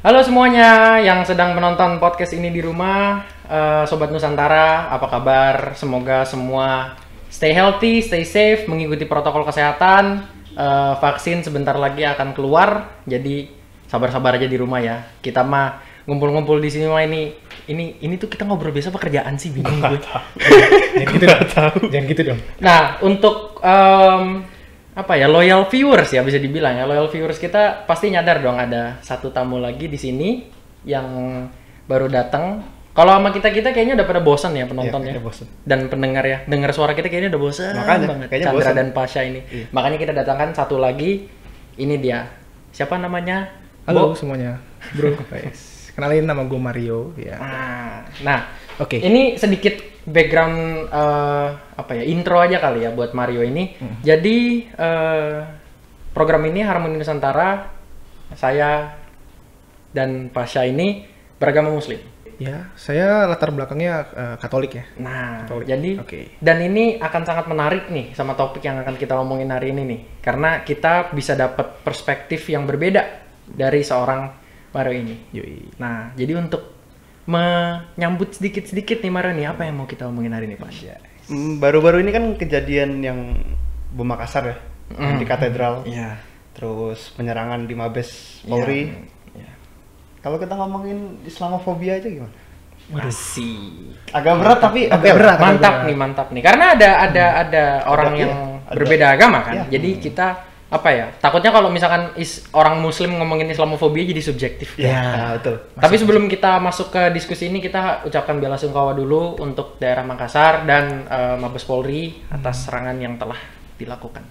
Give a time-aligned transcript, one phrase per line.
[0.00, 5.74] Halo semuanya yang sedang menonton podcast ini di rumah, Eh, Sobat Nusantara, apa kabar?
[5.74, 6.96] Semoga semua
[7.28, 10.24] stay healthy, stay safe, mengikuti protokol kesehatan.
[10.56, 13.50] Eh, vaksin sebentar lagi akan keluar, jadi
[13.90, 15.02] sabar-sabar aja di rumah ya.
[15.20, 17.34] Kita mah ngumpul-ngumpul di sini mah ini,
[17.68, 20.00] ini, ini tuh kita ngobrol biasa pekerjaan sih bingung gue.
[20.96, 21.42] Jangan gitu dong.
[21.90, 22.40] Jangan gitu dong.
[22.62, 24.46] Nah, untuk em,
[25.00, 29.00] apa ya loyal viewers ya bisa dibilang ya loyal viewers kita pasti nyadar dong ada
[29.00, 30.44] satu tamu lagi di sini
[30.84, 31.08] yang
[31.88, 32.60] baru datang.
[32.90, 35.46] Kalau sama kita kita kayaknya udah pada bosan ya penonton Iya, ya bosan.
[35.62, 38.74] dan pendengar ya dengar suara kita kayaknya udah bosan Makanya, banget kayaknya Chandra bosan.
[38.76, 39.40] dan Pasha ini.
[39.46, 39.66] Iya.
[39.70, 41.30] Makanya kita datangkan satu lagi
[41.78, 42.26] ini dia
[42.74, 43.46] siapa namanya?
[43.86, 44.18] Halo Bo?
[44.18, 44.58] semuanya.
[44.92, 45.16] Bro.
[45.94, 47.38] Kenalin nama gue Mario ya.
[47.38, 47.96] Nah,
[48.26, 48.40] nah
[48.80, 48.96] Oke.
[48.96, 53.76] Ini sedikit background eh, apa ya intro aja kali ya buat Mario ini.
[53.76, 54.00] Hmm.
[54.00, 55.38] Jadi eh,
[56.14, 57.68] program ini Harmoni Nusantara
[58.36, 58.94] saya
[59.90, 61.04] dan Pasha ini
[61.36, 61.98] beragama Muslim.
[62.40, 64.84] Ya, saya latar belakangnya eh, Katolik ya.
[64.96, 65.66] Nah, Katolik.
[65.68, 66.20] jadi Oke.
[66.40, 70.00] dan ini akan sangat menarik nih sama topik yang akan kita omongin hari ini nih,
[70.24, 73.04] karena kita bisa dapat perspektif yang berbeda
[73.44, 74.32] dari seorang
[74.72, 75.14] Mario ini.
[75.36, 75.76] Yoi.
[75.76, 76.79] Nah, jadi untuk
[77.26, 80.70] menyambut sedikit-sedikit nih Mario nih, apa yang mau kita omongin hari ini, Pak?
[81.28, 83.18] Mm, Baru-baru ini kan kejadian yang
[83.90, 84.56] bom Makassar ya
[84.90, 86.18] yang di katedral, Iya.
[86.50, 88.90] terus penyerangan di Mabes Polri.
[89.34, 89.50] Iya.
[90.18, 92.34] Kalau kita ngomongin Islamofobia aja gimana?
[92.90, 93.94] Masih.
[94.10, 95.38] Agak berat tapi Agak berat.
[95.38, 95.86] Mantap berat.
[95.86, 96.42] nih, mantap nih.
[96.42, 98.32] Karena ada ada ada orang iya, yang
[98.66, 98.74] ada.
[98.74, 99.54] berbeda agama kan.
[99.54, 99.78] Iya.
[99.78, 100.26] Jadi kita
[100.70, 101.06] apa ya?
[101.18, 104.78] Takutnya kalau misalkan is, orang muslim ngomongin Islamofobia jadi subjektif.
[104.78, 105.02] Ya, Ya.
[105.02, 105.56] nah, betul.
[105.74, 110.62] Tapi sebelum kita masuk ke diskusi ini kita ucapkan bela sungkawa dulu untuk daerah Makassar
[110.64, 113.38] dan eh, Mabes Polri atas serangan yang telah
[113.74, 114.22] dilakukan.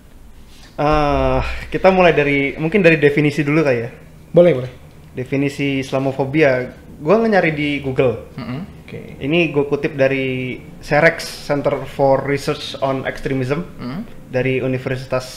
[0.80, 3.92] Eh, kita mulai dari mungkin dari definisi dulu kali ya.
[4.32, 4.72] Boleh, boleh.
[5.12, 6.72] Definisi Islamofobia,
[7.04, 8.32] gua nyari di Google.
[8.40, 8.88] Mm-mm.
[8.88, 9.20] Oke.
[9.20, 14.02] Ini gue kutip dari CEREX Center for Research on Extremism Mm.
[14.32, 15.28] dari Universitas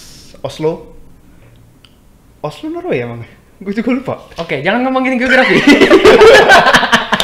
[0.41, 0.92] Oslo.
[2.43, 3.23] Oslo Norway ya, Mang?
[3.63, 4.15] Gue juga lupa.
[4.43, 5.63] Oke, jangan ngomongin geografi.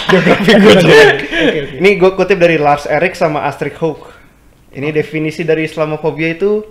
[0.08, 0.88] Geografi gue Oke,
[1.28, 1.76] oke.
[1.84, 4.08] Ini gue kutip dari Lars Erik sama Astrid Haug.
[4.72, 6.64] Ini definisi dari Islamofobia itu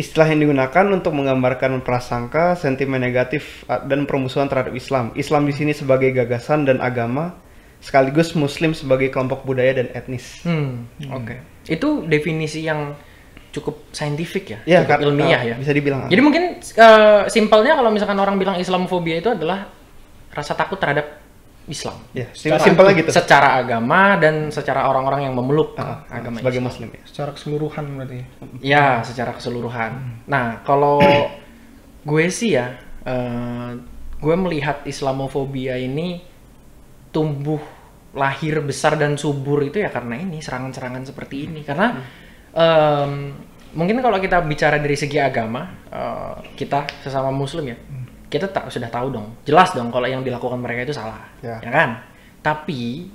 [0.00, 5.12] istilah yang digunakan untuk menggambarkan prasangka, sentimen negatif dan permusuhan terhadap Islam.
[5.18, 7.36] Islam di sini sebagai gagasan dan agama,
[7.82, 10.40] sekaligus Muslim sebagai kelompok budaya dan etnis.
[10.46, 11.36] Hmm, oke.
[11.66, 12.94] Itu definisi yang
[13.48, 15.56] cukup saintifik ya, Ya, cukup ilmiah uh, ya.
[15.56, 16.06] bisa dibilang.
[16.06, 19.66] Jadi mungkin eh, simpelnya kalau misalkan orang bilang Islamofobia itu adalah
[20.30, 21.18] rasa takut terhadap
[21.64, 21.96] Islam.
[22.12, 23.10] Ya, Secara- simpelnya gitu.
[23.12, 26.68] Secara agama dan secara orang-orang yang memeluk Ah, agama sebagai Islam.
[26.72, 27.02] Muslim ya.
[27.04, 28.18] Secara keseluruhan berarti.
[28.60, 29.92] Ya, secara keseluruhan.
[30.24, 31.00] Nah, kalau
[32.04, 33.70] gue sih ya, eh,
[34.16, 36.24] gue melihat Islamofobia ini
[37.08, 37.60] tumbuh
[38.12, 41.60] lahir besar dan subur itu ya karena ini serangan-serangan seperti ini.
[41.64, 42.00] Karena
[42.58, 43.12] em,
[43.78, 47.78] mungkin kalau kita bicara dari segi agama, eh, kita sesama Muslim ya,
[48.26, 51.62] kita tak sudah tahu dong, jelas dong kalau yang dilakukan mereka itu salah, Ya.
[51.62, 52.02] ya kan?
[52.42, 53.06] Tapi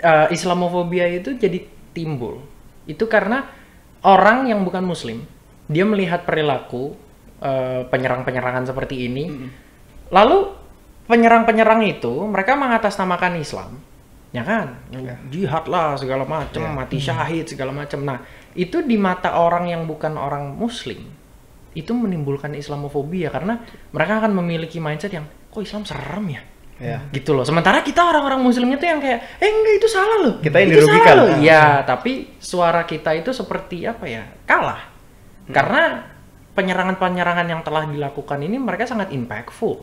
[0.00, 1.64] eh, Islamofobia itu jadi
[1.96, 2.44] timbul
[2.86, 3.48] itu karena
[4.04, 5.24] orang yang bukan Muslim
[5.70, 6.94] dia melihat perilaku
[7.40, 9.32] eh, penyerang-penyerangan seperti ini,
[10.12, 10.50] lalu
[11.06, 13.82] penyerang-penyerang itu mereka mengatasnamakan Islam,
[14.30, 14.78] ya kan?
[15.30, 17.98] Jihad lah segala macam, mati syahid segala macam.
[18.06, 18.18] Nah
[18.54, 20.98] itu di mata orang yang bukan orang Muslim
[21.70, 23.62] itu menimbulkan Islamofobia karena
[23.94, 26.42] mereka akan memiliki mindset yang kok Islam serem ya
[26.80, 26.96] Ya.
[27.12, 27.44] gitu loh.
[27.44, 30.34] Sementara kita orang-orang muslimnya tuh yang kayak, eh enggak itu salah loh.
[30.40, 31.04] Kita yang Itu dirugikan.
[31.12, 31.36] salah loh.
[31.36, 34.24] Iya, tapi suara kita itu seperti apa ya?
[34.48, 34.88] Kalah.
[35.52, 36.00] Karena
[36.56, 39.76] penyerangan-penyerangan yang telah dilakukan ini mereka sangat impactful.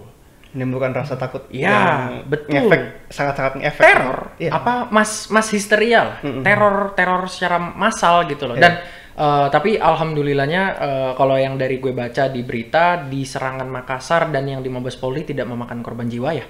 [0.56, 1.44] Menimbulkan rasa takut.
[1.50, 1.84] Iya, yang
[2.30, 2.52] betul.
[2.56, 2.82] ngefek,
[3.12, 3.84] sangat-sangat ngefek.
[3.84, 4.52] Teror, Iya.
[4.56, 6.18] apa mas mas histeria lah.
[6.24, 6.44] Mm-mm.
[6.44, 8.56] Teror teror secara massal gitu loh.
[8.56, 8.64] Iya.
[8.64, 8.74] Dan
[9.18, 14.48] eh, tapi alhamdulillahnya eh, kalau yang dari gue baca di berita di serangan Makassar dan
[14.48, 16.46] yang di Mabes Polri tidak memakan korban jiwa ya.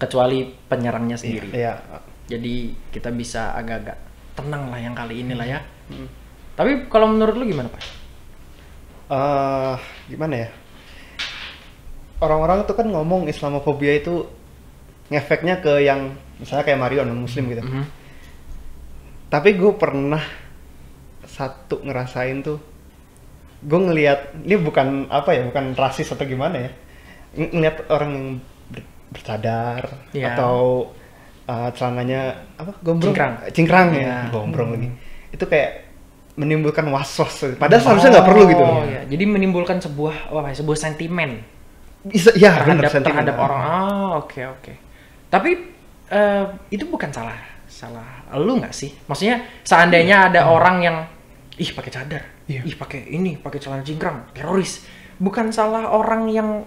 [0.00, 1.52] Kecuali penyerangnya sendiri.
[1.52, 1.74] Iya.
[2.24, 3.98] Jadi kita bisa agak-agak
[4.34, 5.60] tenang lah yang kali ini lah ya.
[6.54, 7.82] Tapi kalau menurut lu gimana pak?
[9.04, 9.76] eh
[10.08, 10.48] gimana ya?
[12.18, 14.24] Orang-orang tuh kan ngomong Islamofobia itu
[15.10, 17.62] ngefeknya ke yang misalnya kayak Mario non Muslim gitu.
[17.62, 17.84] Mhm.
[19.28, 20.22] Tapi gue pernah
[21.26, 22.58] satu ngerasain tuh,
[23.60, 26.70] gue ngelihat ini bukan apa ya, bukan rasis atau gimana ya,
[27.34, 28.26] Ng- ngelihat orang yang
[28.70, 29.82] ber- bercadar
[30.14, 30.38] Iya.
[30.38, 30.86] atau
[31.44, 33.32] uh, celananya apa gombrong, Cingkrang.
[33.50, 34.06] cingkrang Iya.
[34.06, 34.88] ya, gombrong lagi.
[35.34, 35.82] Itu kayak
[36.38, 37.58] menimbulkan was-was.
[37.58, 38.62] Padahal seharusnya nggak perlu gitu.
[38.62, 39.02] Oh, iya.
[39.04, 41.42] Jadi menimbulkan sebuah wah sebuah sentimen
[42.36, 43.06] ya terhadap sentimen.
[43.08, 43.60] terhadap orang.
[43.64, 44.72] Ah, oke oke.
[45.28, 45.50] Tapi
[46.08, 48.92] eh, itu bukan salah salah lu nggak sih?
[49.08, 50.96] Maksudnya seandainya ada orang yang
[51.54, 52.66] ih pakai cadar, Iya.
[52.66, 54.82] ih pakai ini, pakai celana jingkrang, teroris.
[55.16, 56.66] Bukan salah orang yang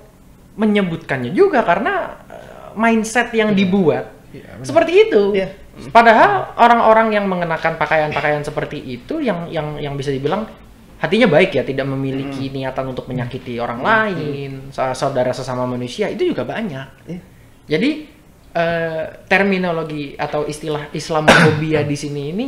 [0.57, 4.65] menyebutkannya juga karena eh, mindset yang dibuat Iya, benar.
[4.65, 5.21] seperti itu.
[5.37, 5.49] Iya.
[5.93, 10.49] Padahal orang-orang yang mengenakan pakaian-pakaian seperti itu yang yang yang bisa dibilang
[10.97, 16.33] hatinya baik ya, tidak memiliki niatan untuk menyakiti orang lain, sa- saudara sesama manusia itu
[16.33, 16.87] juga banyak.
[17.05, 17.21] Iya.
[17.67, 17.89] Jadi
[18.57, 22.47] eh, terminologi atau istilah Islamophobia di sini ini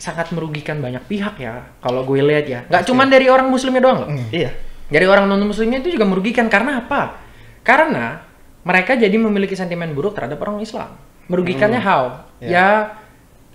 [0.00, 1.78] sangat merugikan banyak pihak ya.
[1.78, 4.10] Kalau gue lihat ya, nggak cuma dari orang Muslimnya doang loh.
[4.32, 4.50] Iya.
[4.90, 7.20] Dari orang non Muslimnya itu juga merugikan karena apa?
[7.62, 8.18] Karena
[8.66, 10.98] mereka jadi memiliki sentimen buruk terhadap orang Islam.
[11.30, 12.26] Merugikannya how?
[12.42, 12.48] Ya.
[12.50, 12.68] Ya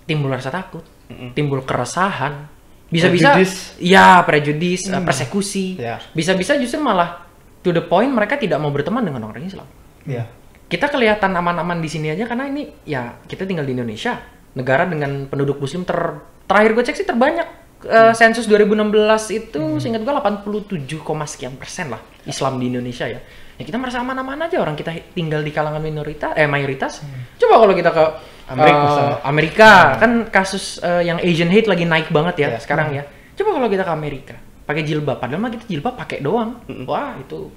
[0.06, 1.34] timbul rasa takut, Mm-mm.
[1.34, 2.46] timbul keresahan,
[2.86, 3.34] bisa-bisa
[3.82, 5.78] ya prejudis, eh, persekusi.
[5.78, 5.98] Ya.
[6.14, 7.26] Bisa-bisa justru malah
[7.60, 9.66] to the point mereka tidak mau berteman dengan orang Islam.
[10.06, 10.26] Iya.
[10.66, 14.18] Kita kelihatan aman-aman di sini aja karena ini ya kita tinggal di Indonesia,
[14.54, 15.98] negara dengan penduduk muslim ter
[16.46, 21.92] terakhir gue cek sih terbanyak Eh, sensus 2016 itu seingat gue 87, koma sekian persen
[21.92, 23.20] lah Islam di Indonesia ya.
[23.56, 27.04] Ya kita merasa aman-aman aja orang kita tinggal di kalangan minoritas eh mayoritas.
[27.36, 28.04] Coba kalau kita ke
[28.46, 29.16] Amerika misalnya.
[29.26, 32.58] Amerika kan kasus eh, yang Asian hate lagi naik banget ya Ya.
[32.62, 33.02] sekarang ya.
[33.34, 34.34] Coba kalau kita ke Amerika
[34.66, 36.58] pakai jilbab padahal mah kita jilbab pakai doang.
[36.86, 37.50] Wah, itu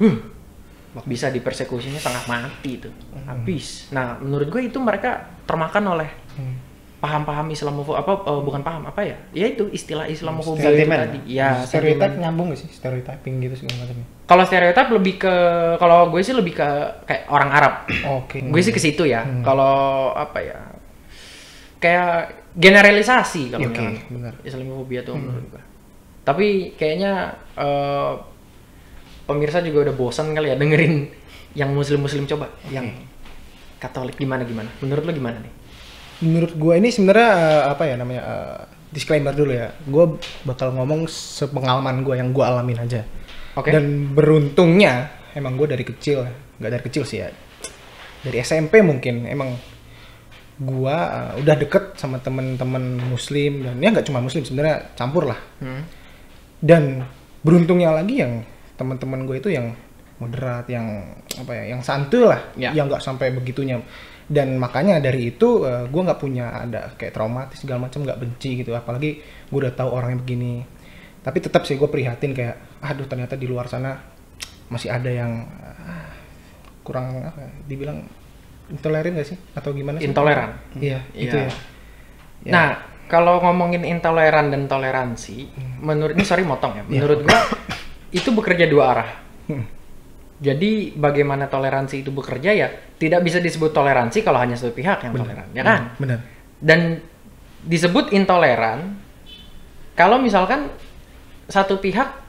[0.00, 0.16] hmm,
[1.04, 2.88] bisa dipersekusinya setengah mati itu
[3.28, 6.08] habis nah menurut gue itu mereka termakan oleh
[6.96, 9.16] paham-paham Islamofob apa eh, bukan paham apa ya?
[9.36, 11.18] Ya itu istilah Islamofobia itu tadi.
[11.28, 12.68] Ya stereotip nyambung gak sih?
[12.72, 15.34] Stereotyping gitu segala macamnya kalau stereotip lebih ke
[15.78, 16.68] kalau gue sih lebih ke
[17.06, 17.74] kayak orang Arab.
[18.18, 18.42] Oke.
[18.42, 19.22] Gue sih ke situ ya.
[19.22, 19.46] Hmm.
[19.46, 20.58] kalau apa ya
[21.78, 24.34] kayak generalisasi kalau bilang benar.
[24.42, 25.62] Islamofobia tuh menurut gue.
[26.26, 28.12] Tapi kayaknya eh,
[29.30, 31.06] pemirsa juga udah bosan kali ya dengerin
[31.54, 32.50] yang muslim-muslim coba.
[32.74, 33.06] Yang
[33.76, 35.52] Katolik gimana gimana menurut lo gimana nih
[36.18, 38.58] menurut gue ini sebenarnya eh, apa ya namanya eh,
[38.88, 40.04] disclaimer dulu ya gue
[40.42, 43.02] bakal ngomong sepengalaman gue yang gue alamin aja
[43.54, 43.68] Oke.
[43.68, 46.24] dan beruntungnya emang gue dari kecil
[46.56, 47.28] nggak dari kecil sih ya
[48.22, 49.52] dari SMP mungkin emang
[50.56, 55.40] gue eh, udah deket sama temen-temen muslim dan ya nggak cuma muslim sebenarnya campur lah
[55.60, 55.84] Hmm.
[56.58, 57.04] dan
[57.40, 58.40] beruntungnya lagi yang
[58.74, 59.76] teman-teman gue itu yang
[60.16, 62.72] moderat yang apa ya yang santuy lah Ya.
[62.72, 63.84] yang nggak sampai begitunya
[64.26, 68.74] dan makanya dari itu gue nggak punya ada kayak traumatis segala macam nggak benci gitu
[68.74, 70.66] apalagi gue udah tahu orangnya begini
[71.22, 73.94] tapi tetap sih gue prihatin kayak aduh ternyata di luar sana
[74.66, 75.46] masih ada yang
[75.86, 76.10] ah,
[76.82, 78.02] kurang apa ya, dibilang
[78.66, 80.50] intoleran gak sih atau gimana sih intoleran
[80.82, 81.46] iya itu Iya.
[81.46, 81.74] ya
[82.46, 82.52] Ya.
[82.54, 82.68] Nah,
[83.10, 85.50] kalau ngomongin intoleran dan toleransi,
[85.82, 86.82] menurut ini sorry motong ya.
[86.86, 87.42] Menurut gua
[88.14, 89.10] itu bekerja dua arah.
[89.50, 89.66] Hmm.
[90.36, 92.68] Jadi bagaimana toleransi itu bekerja ya
[93.00, 95.96] tidak bisa disebut toleransi kalau hanya satu pihak yang toleran, ya kan?
[95.96, 96.18] benar.
[96.60, 97.00] Dan
[97.64, 99.00] disebut intoleran
[99.96, 100.68] kalau misalkan
[101.48, 102.20] satu pihak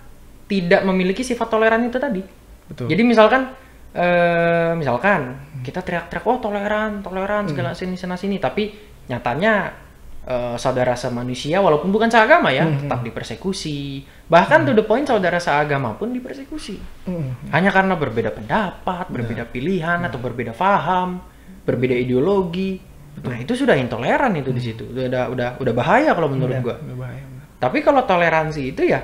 [0.48, 2.24] tidak memiliki sifat toleran itu tadi.
[2.72, 2.88] betul.
[2.88, 3.52] Jadi misalkan
[3.98, 8.72] eh misalkan kita teriak-teriak oh toleran, toleran segala sini sana sini tapi
[9.08, 9.87] nyatanya
[10.28, 12.84] eh, saudara semanusia walaupun bukan seagama ya Hmm.
[12.84, 14.04] tetap dipersekusi.
[14.28, 16.76] Bahkan to the point saudara seagama pun dipersekusi.
[17.08, 17.32] Hmm.
[17.50, 21.24] Hanya karena berbeda pendapat, berbeda pilihan atau berbeda paham,
[21.64, 22.84] berbeda ideologi.
[23.18, 24.84] Nah, itu sudah intoleran itu di situ.
[24.86, 26.76] Udah udah udah bahaya kalau menurut Udah- gua.
[26.78, 27.24] udah bahaya.
[27.58, 29.02] Tapi kalau toleransi itu ya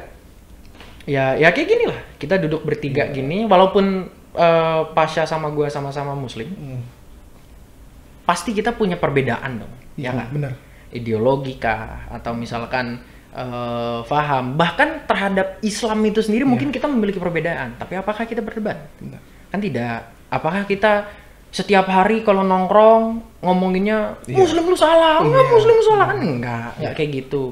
[1.03, 1.99] ya ya kayak gini lah.
[2.19, 3.85] Kita duduk bertiga gini walaupun
[4.33, 6.81] eh, Pasha sama gua sama-sama muslim, Hmm.
[8.23, 9.73] pasti kita punya perbedaan dong.
[9.93, 10.29] Ya Iya, nggak?
[10.33, 10.53] benar
[10.93, 13.01] Ideologi kah atau misalkan
[13.33, 17.75] eh, faham bahkan terhadap Islam itu sendiri mungkin kita memiliki perbedaan.
[17.75, 18.77] Tapi apakah kita berdebat?
[19.01, 19.19] Benar.
[19.49, 20.13] Kan tidak.
[20.29, 21.09] Apakah kita
[21.49, 24.41] setiap hari kalau nongkrong ngomonginnya Iya.
[24.41, 25.53] muslim lu salah, enggak Iya.
[25.53, 27.43] muslim lu salah kan enggak, enggak kayak gitu.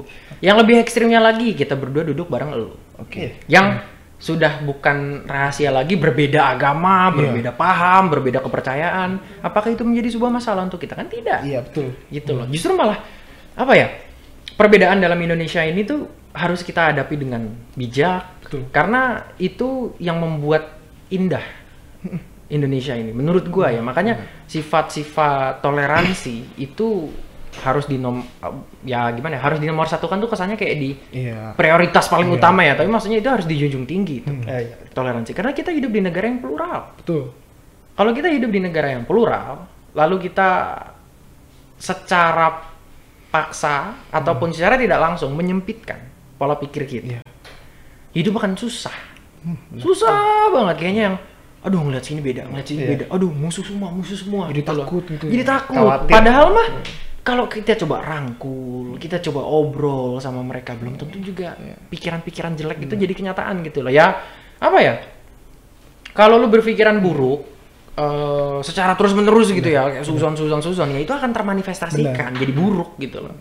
[0.42, 2.74] Yang lebih ekstrimnya lagi kita berdua duduk bareng lu.
[2.98, 3.38] Oke.
[3.46, 3.86] Yang
[4.18, 7.14] sudah bukan rahasia lagi berbeda agama, Iya.
[7.14, 9.22] berbeda paham, berbeda kepercayaan.
[9.38, 11.42] Apakah itu menjadi sebuah masalah untuk kita kan tidak?
[11.42, 12.46] iya betul Gitu loh.
[12.50, 12.98] Justru malah
[13.54, 13.88] apa ya?
[14.52, 18.64] Perbedaan dalam Indonesia ini tuh harus kita hadapi dengan bijak Betul.
[18.72, 20.76] karena itu yang membuat
[21.08, 21.44] indah
[22.56, 24.16] Indonesia ini menurut gua ya makanya
[24.48, 27.12] sifat-sifat toleransi itu
[27.60, 28.24] harus dinom
[28.80, 32.36] ya gimana ya, harus dinomor satukan tuh kesannya kayak di iya prioritas paling Iya.
[32.40, 34.48] utama ya tapi maksudnya itu harus dijunjung tinggi itu Hmm.
[34.48, 37.28] Eh, toleransi karena kita hidup di negara yang plural betul
[37.92, 40.80] kalau kita hidup di negara yang plural lalu kita
[41.76, 42.71] secara
[43.32, 45.96] paksa ataupun secara tidak langsung menyempitkan
[46.36, 47.20] pola pikir kita Iya.
[48.12, 48.92] hidup akan susah
[49.74, 51.16] susah banget kayaknya yang
[51.62, 52.90] aduh ngeliat sini beda, ngeliat sini Iya.
[52.90, 54.50] beda, aduh musuh semua, musuh semua.
[54.50, 55.24] Jadi gitu takut gitu.
[55.30, 55.78] Jadi takut.
[55.78, 56.10] Khawatir.
[56.10, 56.68] Padahal mah
[57.22, 61.54] kalau kita coba rangkul, kita coba obrol sama mereka, belum tentu juga
[61.86, 63.94] pikiran-pikiran jelek itu jadi kenyataan gitu loh.
[63.94, 64.18] Ya
[64.58, 64.94] apa ya?
[66.12, 67.46] Kalau lu berpikiran buruk
[67.96, 72.52] eh, secara terus menerus gitu ya, kayak susan susan susan, ya itu akan termanifestasikan jadi
[72.52, 73.36] buruk gitu loh.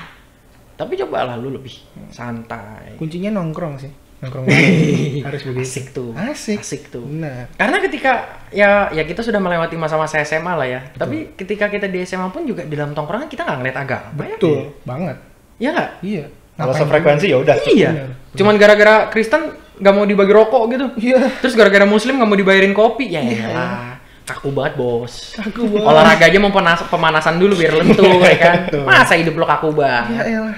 [0.81, 1.77] Tapi cobalah lu lebih
[2.10, 2.98] santai.
[2.98, 3.91] Kuncinya nongkrong sih.
[4.25, 4.50] Nongkrong
[5.29, 5.62] harus begitu.
[5.62, 6.10] Asik tuh.
[6.17, 6.58] Asik.
[6.58, 7.05] Asik tuh.
[7.05, 7.53] Benar.
[7.53, 10.81] Karena ketika ya ya kita sudah melewati masa-masa SMA lah ya.
[10.98, 14.38] Tapi ketika kita di SMA pun juga di dalam tongkrongan kita nggak ngeliat agama ya.
[14.41, 15.17] Betul banget.
[15.62, 15.89] Ya nggak?
[16.01, 16.25] Iya.
[16.58, 17.55] Kalau sefrekuensi ya udah.
[17.62, 17.89] Iya.
[17.93, 18.10] Bener.
[18.34, 20.86] Cuman gara-gara Kristen nggak mau dibagi rokok gitu.
[20.98, 21.29] Iya.
[21.46, 23.05] Terus gara-gara Muslim nggak mau dibayarin kopi.
[23.13, 24.00] Ya elah.
[24.21, 25.33] Kaku banget bos.
[25.35, 25.87] Kaku banget.
[25.89, 28.57] Olahraga aja mau penas- pemanasan dulu biar lentur ya kan.
[28.85, 30.23] Masa hidup lo kaku banget.
[30.29, 30.57] Ya elah.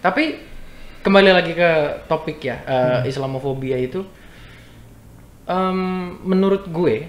[0.00, 0.40] Tapi
[1.04, 1.70] kembali lagi ke
[2.08, 4.04] topik ya, eh, Islamofobia itu
[5.44, 5.78] em,
[6.24, 7.08] menurut gue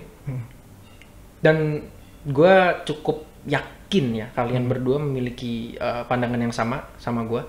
[1.41, 1.87] dan
[2.23, 7.43] gue cukup yakin ya kalian berdua memiliki eh, pandangan yang sama sama gue.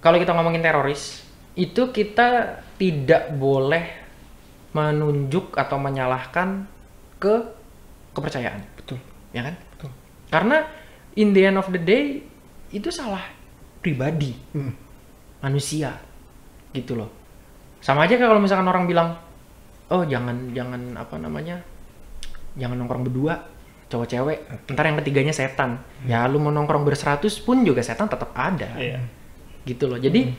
[0.00, 1.20] Kalau kita ngomongin teroris,
[1.52, 3.84] itu kita tidak boleh
[4.72, 6.64] menunjuk atau menyalahkan
[7.20, 7.34] ke
[8.10, 8.98] kepercayaan, Betul.
[9.30, 9.54] ya kan?
[9.76, 9.90] Betul.
[10.32, 10.56] Karena
[11.14, 12.24] in the end of the day
[12.70, 13.22] itu salah
[13.78, 14.72] pribadi Hmm.
[15.38, 16.00] manusia
[16.72, 17.10] gitu loh.
[17.80, 19.16] Sama aja kalau misalkan orang bilang,
[19.88, 21.60] oh jangan jangan apa namanya,
[22.54, 23.40] jangan nongkrong berdua
[23.90, 24.38] cowok cewek,
[24.70, 25.82] ntar yang ketiganya setan.
[26.06, 29.02] Ya lu mau nongkrong berseratus pun juga setan tetap ada, Iya.
[29.66, 29.98] gitu loh.
[29.98, 30.30] Jadi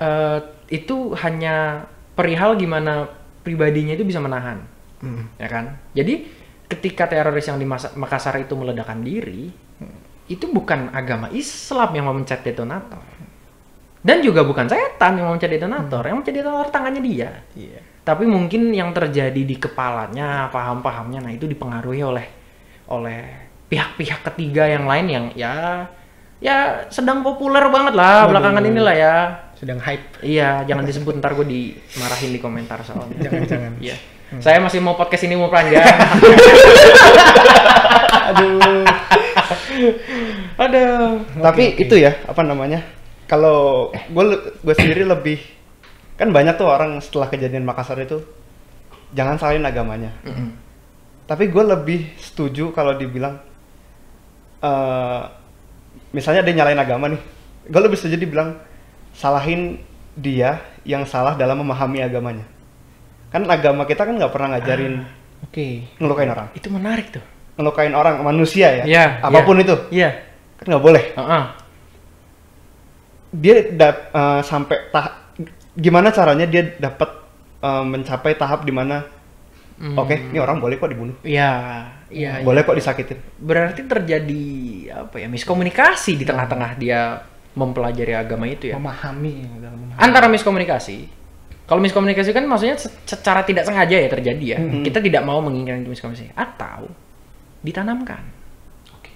[0.00, 0.38] eh,
[0.72, 1.84] itu hanya
[2.16, 3.06] perihal gimana
[3.44, 4.64] pribadinya itu bisa menahan
[5.02, 5.26] Hmm.
[5.36, 5.64] ya kan?
[5.92, 6.14] Jadi
[6.70, 9.52] ketika teroris yang di Makassar itu meledakkan diri,
[10.30, 13.02] itu bukan agama Islam yang mau mencet detonator.
[14.02, 17.30] Dan juga bukan setan yang mau mencet detonator, yang mencet detonator tangannya dia.
[17.54, 17.80] Iya.
[18.02, 22.26] Tapi mungkin yang terjadi di kepalanya, paham-pahamnya, nah itu dipengaruhi oleh
[22.90, 23.20] oleh
[23.70, 25.86] pihak-pihak ketiga yang lain yang ya
[26.42, 28.30] ya sedang populer banget lah Waduh.
[28.34, 29.16] belakangan inilah ya.
[29.54, 30.18] Sedang hype.
[30.26, 33.14] Iya, jangan disebut ntar gue dimarahin di komentar soalnya.
[33.30, 33.72] Jangan jangan.
[33.78, 33.96] Iya.
[34.40, 35.84] Saya masih mau podcast ini mau panjang.
[38.32, 38.86] Aduh.
[40.56, 41.20] Aduh.
[41.42, 41.82] Tapi Oke, oke.
[41.84, 42.80] itu ya apa namanya?
[43.28, 44.24] Kalau gue
[44.64, 45.40] gue sendiri lebih
[46.16, 48.24] kan banyak tuh orang setelah kejadian Makassar itu
[49.12, 50.12] jangan salahin agamanya.
[51.28, 53.36] Tapi gue lebih setuju kalau dibilang
[54.62, 55.22] eh
[56.12, 57.20] misalnya dia nyalain agama nih,
[57.68, 58.56] gue lebih setuju dibilang
[59.12, 59.80] salahin
[60.16, 62.44] dia yang salah dalam memahami agamanya.
[63.32, 64.94] Kan agama kita kan nggak pernah ngajarin
[65.42, 65.88] Oke.
[65.96, 67.24] ngelukain orang, Itu menarik tuh.
[67.52, 70.10] ngelukain orang manusia ya, Iya, apa pun itu Iya.
[70.56, 71.04] kan nggak boleh.
[71.12, 71.44] Heeh.
[73.32, 75.12] dia dap- eh, sampai tahap
[75.72, 77.08] gimana caranya dia dapat
[77.58, 79.08] eh, mencapai tahap di mana
[79.72, 79.96] Hmm.
[79.96, 81.50] oke ini orang boleh kok dibunuh Iya,
[82.06, 82.38] iya.
[82.38, 82.44] iya.
[82.44, 84.44] boleh kok disakitin Berarti terjadi
[84.94, 85.26] apa ya?
[85.26, 88.76] Miskomunikasi di tengah-tengah dia mempelajari agama itu ya.
[88.76, 89.96] Memahami memahami.
[89.96, 91.21] Antara miskomunikasi.
[91.62, 94.58] Kalau miskomunikasi kan maksudnya se- secara tidak sengaja ya terjadi ya.
[94.58, 94.82] Mhm.
[94.82, 96.90] Kita tidak mau menginginkan itu miskomunikasi atau
[97.62, 98.22] ditanamkan.
[98.98, 99.12] Oke.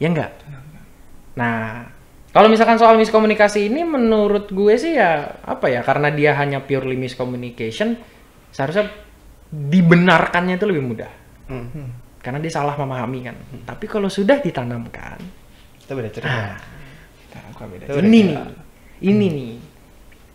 [0.00, 0.32] Ya enggak?
[1.36, 1.86] Nah,
[2.30, 5.84] kalau misalkan soal miskomunikasi ini menurut gue sih ya apa ya?
[5.84, 7.94] Karena dia hanya purely miscommunication,
[8.50, 8.90] seharusnya
[9.50, 11.12] dibenarkannya itu lebih mudah.
[11.50, 11.90] Hmm.
[12.22, 13.36] Karena dia salah memahami kan.
[13.66, 15.18] Tapi kalau sudah ditanamkan,
[15.80, 17.84] itu beda cerita ah, beda.
[17.90, 18.40] Udah ini cerita.
[18.40, 18.54] nih,
[19.04, 19.52] ini nih.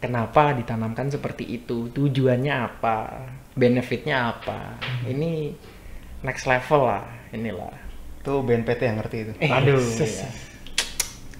[0.05, 1.89] Kenapa ditanamkan seperti itu?
[1.89, 3.25] Tujuannya apa?
[3.57, 4.77] Benefitnya apa?
[5.03, 5.49] Ini
[6.21, 7.73] next level lah, inilah.
[8.21, 9.77] itu BNPT yang ngerti itu Eh, Aduh.
[9.77, 10.25] ya.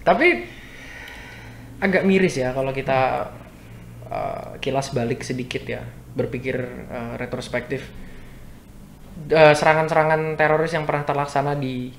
[0.01, 0.45] Tapi
[1.81, 3.25] agak miris ya kalau kita
[4.05, 5.81] uh, kilas balik sedikit ya,
[6.13, 7.89] berpikir uh, retrospektif.
[9.25, 11.89] Uh, serangan-serangan teroris yang pernah terlaksana di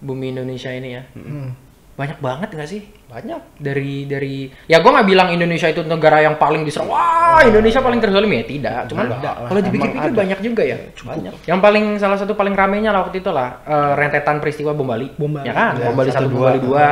[0.00, 1.52] bumi Indonesia ini ya, Hmm.
[1.98, 2.82] Banyak banget nggak sih?
[3.10, 6.86] banyak Dari dari ya gue nggak bilang Indonesia itu negara yang paling diserang.
[6.86, 8.86] Wah Indonesia paling terzalim ya tidak.
[8.86, 10.78] Cuman kalau dipikir-pikir banyak juga ya.
[10.78, 14.86] banyak Yang paling salah satu paling ramenya lah waktu itu lah eh, rentetan peristiwa bom
[14.86, 15.10] Bali.
[15.18, 15.50] Bom Bali.
[15.50, 15.74] Ya kan?
[15.76, 16.48] Ya, bom Bali satu, bom dua.
[16.54, 16.86] Bali dua.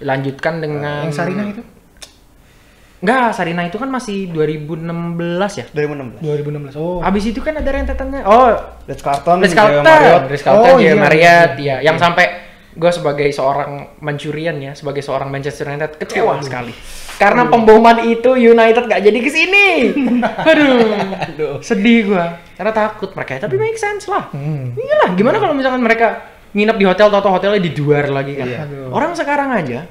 [0.00, 1.62] Lanjutkan dengan Yang Sarinah itu?
[3.04, 5.64] Enggak, Sarinah itu kan masih 2016 ya.
[5.76, 6.80] 2016 2016.
[6.80, 7.04] Oh.
[7.04, 8.24] Abis itu kan ada rentetannya.
[8.24, 8.48] Oh,
[8.88, 10.20] Ritz Carlton Jaya Carlton.
[10.32, 11.84] Ritz Carlton, Oh, iya, Marriott, iya.
[11.84, 11.92] ya.
[11.92, 12.43] Yang sampai
[12.74, 16.74] gue sebagai seorang Mancurian ya, sebagai seorang Manchester United kecewa sekali.
[17.14, 19.66] Karena pemboman itu United gak jadi ke sini.
[20.50, 22.24] Aduh, sedih gue.
[22.58, 23.46] Karena takut mereka.
[23.46, 24.26] Tapi make sense lah.
[24.34, 24.74] Hmm.
[24.74, 28.46] Iyalah, gimana kalau misalkan mereka nginep di hotel, atau hotelnya di luar lagi kan?
[28.50, 28.58] Iya.
[28.66, 28.90] Aduh.
[28.90, 29.86] Orang sekarang aja,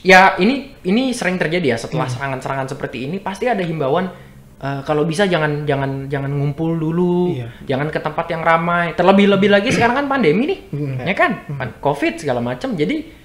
[0.00, 4.08] ya ini ini sering terjadi ya setelah serangan-serangan seperti ini pasti ada himbauan
[4.56, 7.48] eh, kalau bisa jangan jangan jangan ngumpul dulu, Iya.
[7.66, 8.92] jangan ke tempat yang ramai.
[8.92, 10.60] Terlebih-lebih lagi sekarang kan pandemi nih,
[11.02, 11.32] ya kan,
[11.78, 12.72] covid segala macam.
[12.72, 13.24] Jadi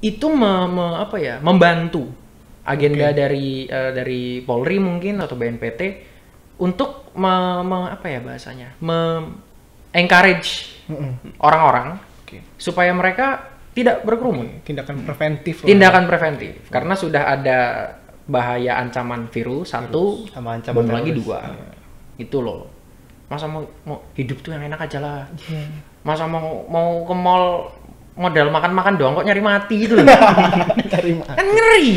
[0.00, 2.10] itu me- me- apa ya membantu
[2.62, 5.80] agenda dari eh, dari Polri mungkin atau BNPT
[6.58, 9.28] untuk me- me- apa ya bahasanya, me-
[9.92, 10.72] encourage
[11.38, 12.40] orang-orang Oke.
[12.56, 14.60] supaya mereka tidak berkerumun.
[14.62, 15.62] Tindakan preventif.
[15.62, 17.58] Tindakan preventif karena sudah ada
[18.26, 21.38] bahaya ancaman virus satu, Sama ancaman belum lagi dua.
[22.18, 22.70] Itu loh.
[23.26, 25.20] Masa mau, mau hidup tuh yang enak aja lah.
[25.48, 25.64] Iya.
[26.04, 27.72] Masa mau mau ke mall
[28.12, 30.04] modal makan-makan doang kok nyari mati loh.
[30.92, 31.26] Terima.
[31.32, 31.88] kan ngeri.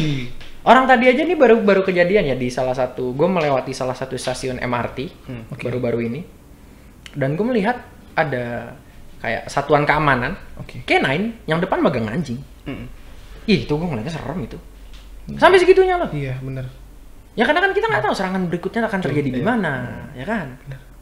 [0.66, 4.18] Orang tadi aja nih baru baru kejadian ya di salah satu, gue melewati salah satu
[4.18, 6.26] stasiun MRT Hmm, baru-baru ini,
[7.14, 7.86] dan gue melihat
[8.18, 8.74] ada
[9.22, 10.82] kayak satuan keamanan Oke.
[10.82, 11.06] K9
[11.46, 12.42] yang depan megang anjing.
[12.66, 12.90] Mm.
[13.46, 14.58] Ih, itu gue ngeliatnya serem itu.
[15.34, 16.10] Sampai segitunya loh.
[16.14, 16.70] Iya, bener.
[17.36, 19.48] Ya karena kan kita nggak tahu serangan berikutnya akan terjadi di iya.
[19.48, 19.74] mana,
[20.16, 20.56] ya kan?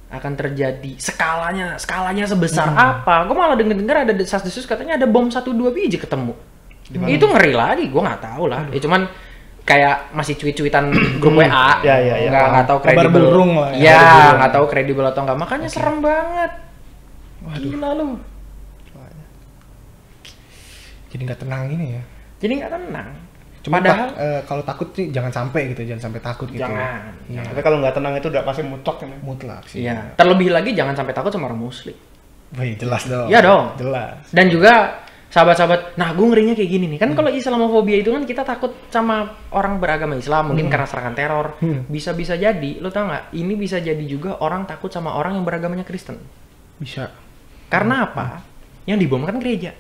[0.10, 3.30] Akan terjadi skalanya, skalanya sebesar apa?
[3.30, 6.34] Gue malah denger-dengar ada desas-desus katanya ada bom satu dua biji ketemu.
[6.90, 8.66] Itu ngeri lagi, gue nggak tahu lah.
[8.74, 9.06] Ya cuman
[9.64, 10.90] kayak masih cuit-cuitan
[11.22, 11.48] grup WA,
[11.86, 12.30] Ya, ya, ya.
[12.34, 13.24] nggak nggak tahu kredibel.
[13.30, 13.94] lah ya.
[13.94, 14.02] Ya,
[14.42, 15.38] nggak tahu kredibel atau nggak.
[15.38, 16.52] Makanya serem banget.
[17.62, 18.18] Gila lu.
[21.14, 22.04] Jadi nggak tenang ini ya.
[22.42, 23.10] Jadi nggak tenang.
[23.64, 26.60] Cuma Padahal tak- eh, kalau takut sih jangan sampai gitu, jangan sampai takut gitu.
[26.60, 27.48] Jangan, Iya.
[27.48, 29.10] Tapi kalau nggak tenang itu udah pasti mutlak kan.
[29.24, 29.88] Mutlak sih.
[29.88, 30.20] Iya.
[30.20, 31.96] Terlebih lagi jangan sampai takut sama orang muslim.
[32.60, 33.32] Wih, jelas dong.
[33.32, 33.66] Iya dong.
[33.80, 34.20] Jelas.
[34.30, 35.00] Dan juga
[35.34, 37.00] sahabat-sahabat, nah gue ngerinya kayak gini nih.
[37.02, 41.58] Kan kalau Islamofobia itu kan kita takut sama orang beragama Islam, mungkin karena serangan teror.
[41.58, 41.90] Hmm.
[41.90, 43.34] Bisa-bisa jadi, lo tau nggak?
[43.34, 46.22] Ini bisa jadi juga orang takut sama orang yang beragamanya Kristen.
[46.78, 47.10] Bisa.
[47.66, 48.46] Karena apa?
[48.86, 49.74] Yang dibom kan gereja.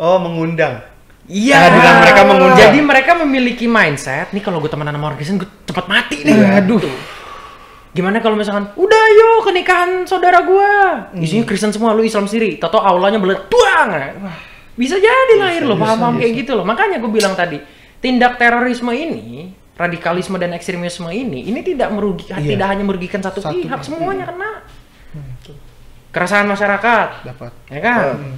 [0.00, 0.93] Oh, mengundang.
[1.24, 1.56] Iya.
[1.56, 2.60] Ah, dengan mereka mengundang.
[2.60, 6.60] Jadi mereka memiliki mindset, nih kalau gue temenan sama orang Kristen, gue cepet mati nih.
[6.60, 6.84] Aduh.
[7.94, 11.08] Gimana kalau misalkan, udah yuk ke nikahan saudara gua.
[11.14, 12.58] Isinya Kristen semua, lu Islam sendiri.
[12.58, 13.88] Toto aulanya meledak, tuang.
[14.18, 14.34] Wah,
[14.74, 16.66] bisa jadi lahir loh, paham-paham kayak gitu loh.
[16.66, 17.62] Makanya gue bilang tadi,
[18.02, 22.58] tindak terorisme ini, radikalisme dan ekstremisme ini, ini tidak merugikan, Iya.
[22.58, 23.86] tidak hanya merugikan satu, Satu pihak, pihak.
[23.86, 24.50] semuanya kena.
[26.10, 27.52] Keresahan masyarakat, Dapat.
[27.70, 28.04] ya kan?
[28.18, 28.36] Hmm.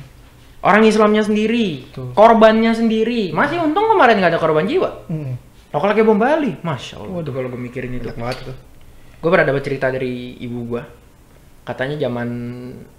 [0.66, 2.10] Orang Islamnya sendiri, Betul.
[2.10, 3.30] korbannya sendiri.
[3.30, 5.06] Masih untung kemarin nggak ada korban jiwa.
[5.06, 5.38] Hmm.
[5.70, 7.22] Lo kalau kayak bom Bali, masya Allah.
[7.22, 8.02] Waduh kalau gue mikirin itu.
[8.02, 8.56] Jelek banget tuh.
[9.22, 10.82] Gue pernah dapat cerita dari ibu gue.
[11.62, 12.28] Katanya zaman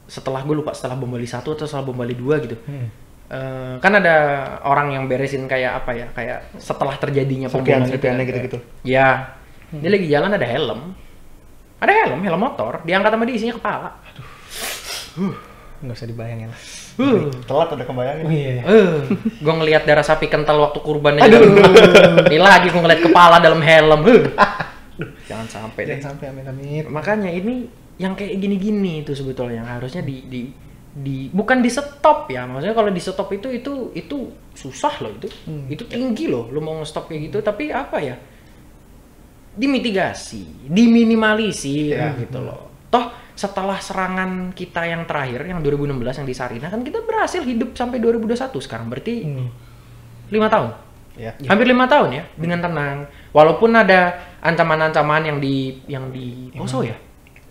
[0.08, 2.56] setelah gue lupa setelah bom Bali satu atau setelah bom Bali 2 gitu.
[2.64, 2.88] Hmm.
[3.28, 4.16] Eh, kan ada
[4.64, 8.30] orang yang beresin kayak apa ya, kayak setelah terjadinya Serpihan- pemboman serpihannya kan.
[8.32, 8.58] gitu-gitu.
[8.88, 9.36] Ya,
[9.68, 10.96] dia lagi jalan ada helm,
[11.84, 13.90] ada helm, helm motor, diangkat sama dia isinya kepala.
[15.78, 16.50] Nggak usah dibayangin.
[16.98, 18.26] Uh, Telat udah kebayangin.
[18.26, 18.62] Oh iya.
[18.66, 18.98] uh,
[19.46, 21.22] gue ngelihat darah sapi kental waktu kurbannya.
[21.22, 21.42] Aduh,
[22.26, 24.02] ini lagi gue ngeliat kepala dalam helm.
[24.02, 24.26] Uh.
[24.98, 26.02] Duh, jangan sampai deh.
[26.02, 26.86] Jangan sampai amit amit.
[26.90, 30.42] makanya ini yang kayak gini-gini itu sebetulnya yang harusnya di di
[30.98, 34.18] di bukan di stop ya maksudnya kalau di stop itu itu itu
[34.54, 35.70] susah loh itu Hmm.
[35.70, 38.18] itu tinggi loh lu mau nge-stop kayak gitu tapi apa ya
[39.54, 42.14] dimitigasi diminimalisir Ya.
[42.18, 47.00] gitu loh toh setelah serangan kita yang terakhir yang 2016 yang di Sarina kan kita
[47.00, 49.48] berhasil hidup sampai 2021 sekarang berarti Hmm.
[50.28, 50.74] lima tahun
[51.16, 51.34] Ya.
[51.46, 52.98] hampir lima tahun ya dengan tenang
[53.32, 56.98] walaupun ada ancaman-ancaman yang di yang di Poso ya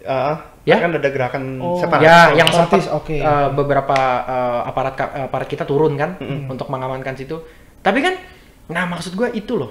[0.05, 0.79] Ah, Ya?
[0.79, 1.75] kan ada gerakan Oh.
[1.77, 1.99] separat.
[2.01, 3.17] ya yang separatis, sempat oke.
[3.17, 6.15] eh, beberapa eh, aparat ka- aparat kita turun kan
[6.47, 7.43] untuk mengamankan situ
[7.81, 8.15] tapi kan
[8.67, 9.71] nah maksud gue itu loh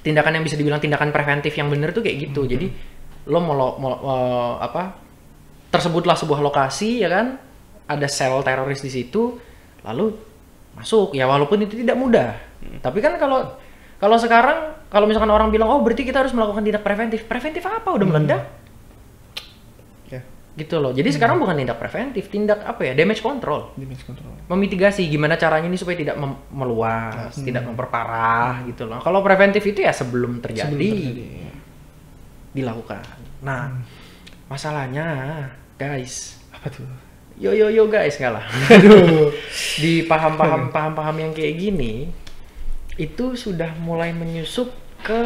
[0.00, 2.66] tindakan yang bisa dibilang tindakan preventif yang bener tuh kayak gitu jadi
[3.24, 4.82] lo mau, lo- mau eh, apa
[5.76, 7.26] tersebutlah sebuah lokasi ya kan?
[7.86, 9.36] Ada sel teroris di situ
[9.84, 10.16] lalu
[10.74, 11.12] masuk.
[11.12, 12.34] Ya walaupun itu tidak mudah.
[12.80, 13.54] Tapi kan kalau
[13.96, 17.24] kalau sekarang kalau misalkan orang bilang oh berarti kita harus melakukan tindak preventif.
[17.24, 17.88] Preventif apa?
[17.88, 18.42] Udah meledak?
[20.06, 20.20] Ya.
[20.56, 20.88] gitu loh.
[20.90, 22.92] Jadi sekarang bukan tindak preventif tindak apa ya?
[22.92, 23.76] Damage control.
[23.76, 24.32] Damage control.
[24.46, 28.98] memitigasi gimana caranya ini supaya tidak mem- meluas tidak memperparah gitu loh.
[28.98, 31.24] Kalau preventif itu ya sebelum terjadi, Sebelum terjadi.
[32.52, 33.02] dilakukan.
[33.44, 33.62] Nah
[34.46, 35.06] masalahnya
[35.76, 36.88] guys Apa tuh?
[37.36, 39.28] yo yo yo guys nggak lah Aduh.
[39.82, 42.08] di paham-paham paham-paham yang kayak gini
[42.96, 45.20] itu sudah mulai menyusup ke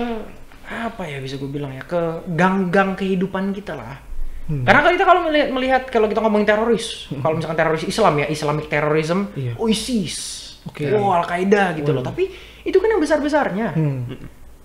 [0.64, 3.96] apa ya bisa gue bilang ya ke gang-gang kehidupan kita lah
[4.40, 4.66] Hmm.
[4.66, 8.26] karena kalau kita kalau melihat melihat kalau kita ngomongin teroris kalau misalkan teroris Islam ya
[8.26, 9.54] Islamic terrorism Iya.
[9.54, 10.16] oh ISIS
[10.66, 10.90] Oke.
[10.90, 12.26] oh Al Qaeda gitu loh tapi
[12.66, 14.10] itu kan yang besar besarnya Hmm.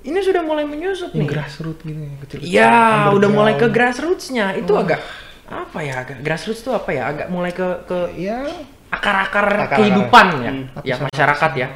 [0.02, 2.42] ini sudah mulai menyusup Yang nih grassroots gitu ya.
[2.42, 2.74] Iya,
[3.14, 4.54] udah mulai ke grassrootsnya.
[4.54, 5.06] Itu agak
[5.48, 6.02] apa ya?
[6.02, 7.08] Agak grassroots itu apa ya?
[7.08, 8.46] Agak mulai ke ke Ya,
[8.88, 10.66] akar-akar kehidupan ya, Hmm.
[10.82, 11.68] ya masyarakat ya.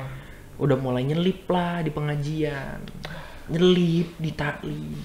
[0.56, 2.84] Udah mulai nyelip lah di pengajian,
[3.48, 4.96] nyelip di taklim,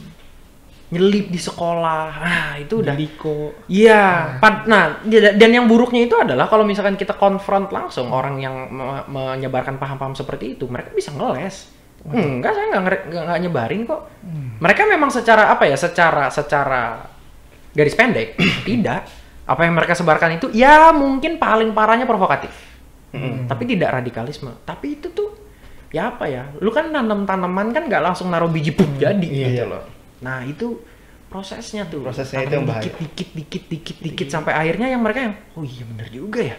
[0.91, 2.11] nyelip di sekolah.
[2.17, 3.55] Nah, itu udah Liko.
[3.67, 8.55] Iya, nah dia- dan yang buruknya itu adalah kalau misalkan kita konfront langsung orang yang
[8.69, 11.71] me- menyebarkan paham-paham seperti itu, mereka bisa ngeles.
[12.05, 14.13] Enggak, saya nggak nyebarin kok.
[14.61, 17.01] Mereka memang secara apa ya, secara secara
[17.75, 19.05] garis pendek tidak.
[19.45, 22.49] Apa yang mereka sebarkan itu ya mungkin paling parahnya provokatif,
[23.45, 24.57] tapi tidak radikalisme.
[24.65, 25.37] Tapi itu tuh
[25.93, 29.47] ya apa ya, lu kan nanam tanaman kan nggak langsung naruh biji pup jadi Iya.
[29.53, 29.85] gitu loh.
[30.25, 30.81] Nah itu
[31.29, 32.09] prosesnya tuh.
[32.09, 32.89] Prosesnya itu yang bahaya.
[32.89, 36.57] dikit, dikit, dikit, dikit, dikit sampai akhirnya yang mereka yang oh iya bener juga ya.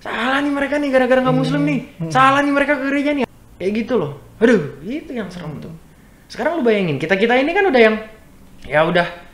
[0.00, 1.78] Salah nih mereka nih gara-gara nggak muslim nih.
[2.08, 3.24] Salah nih mereka ke gereja nih.
[3.60, 4.12] Kayak gitu loh.
[4.40, 5.74] Aduh, itu yang serem tuh.
[6.24, 7.96] Sekarang lu bayangin, kita-kita ini kan udah yang
[8.64, 9.27] ya udah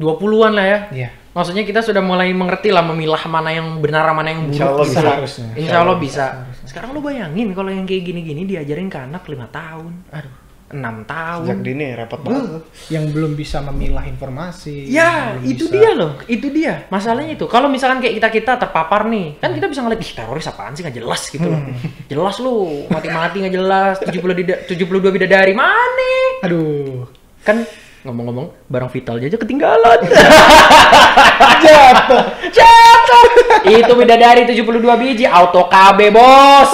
[0.00, 0.78] 20-an lah ya.
[0.90, 1.08] Iya.
[1.30, 4.56] Maksudnya kita sudah mulai mengerti lah memilah mana yang benar mana yang buruk.
[4.56, 5.00] Insya Allah bisa.
[5.04, 5.48] Harusnya.
[5.54, 6.26] Insya Allah bisa.
[6.66, 10.34] Sekarang lu bayangin kalau yang kayak gini-gini diajarin ke anak 5 tahun, Aduh.
[10.70, 11.44] 6 tahun.
[11.46, 12.62] Sejak dini repot banget.
[12.88, 14.86] Yang belum bisa memilah informasi.
[14.86, 16.86] Ya, itu bisa- dia loh, itu dia.
[16.90, 17.46] Masalahnya itu.
[17.46, 20.94] Kalau misalkan kayak kita-kita terpapar nih, kan kita bisa ngeliat, ih teroris apaan sih, nggak
[20.96, 21.58] jelas gitu loh.
[22.06, 26.10] Jelas lu, mati-mati nggak jelas, 70 dida- 72 bidadari, mana?
[26.46, 27.06] Aduh.
[27.42, 27.66] Kan
[28.00, 30.00] ngomong-ngomong, barang vital aja ketinggalan.
[31.64, 32.22] Jatuh.
[32.48, 33.24] Jatuh.
[33.62, 34.64] itu bidadari 72
[34.96, 36.72] biji, auto KB bos.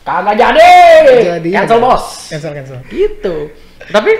[0.00, 0.72] Kagak jadi.
[1.36, 1.84] Jadi, Cancel ada.
[1.84, 2.04] bos.
[2.28, 2.78] Cancel cancel.
[2.88, 3.36] gitu
[3.84, 4.16] tapi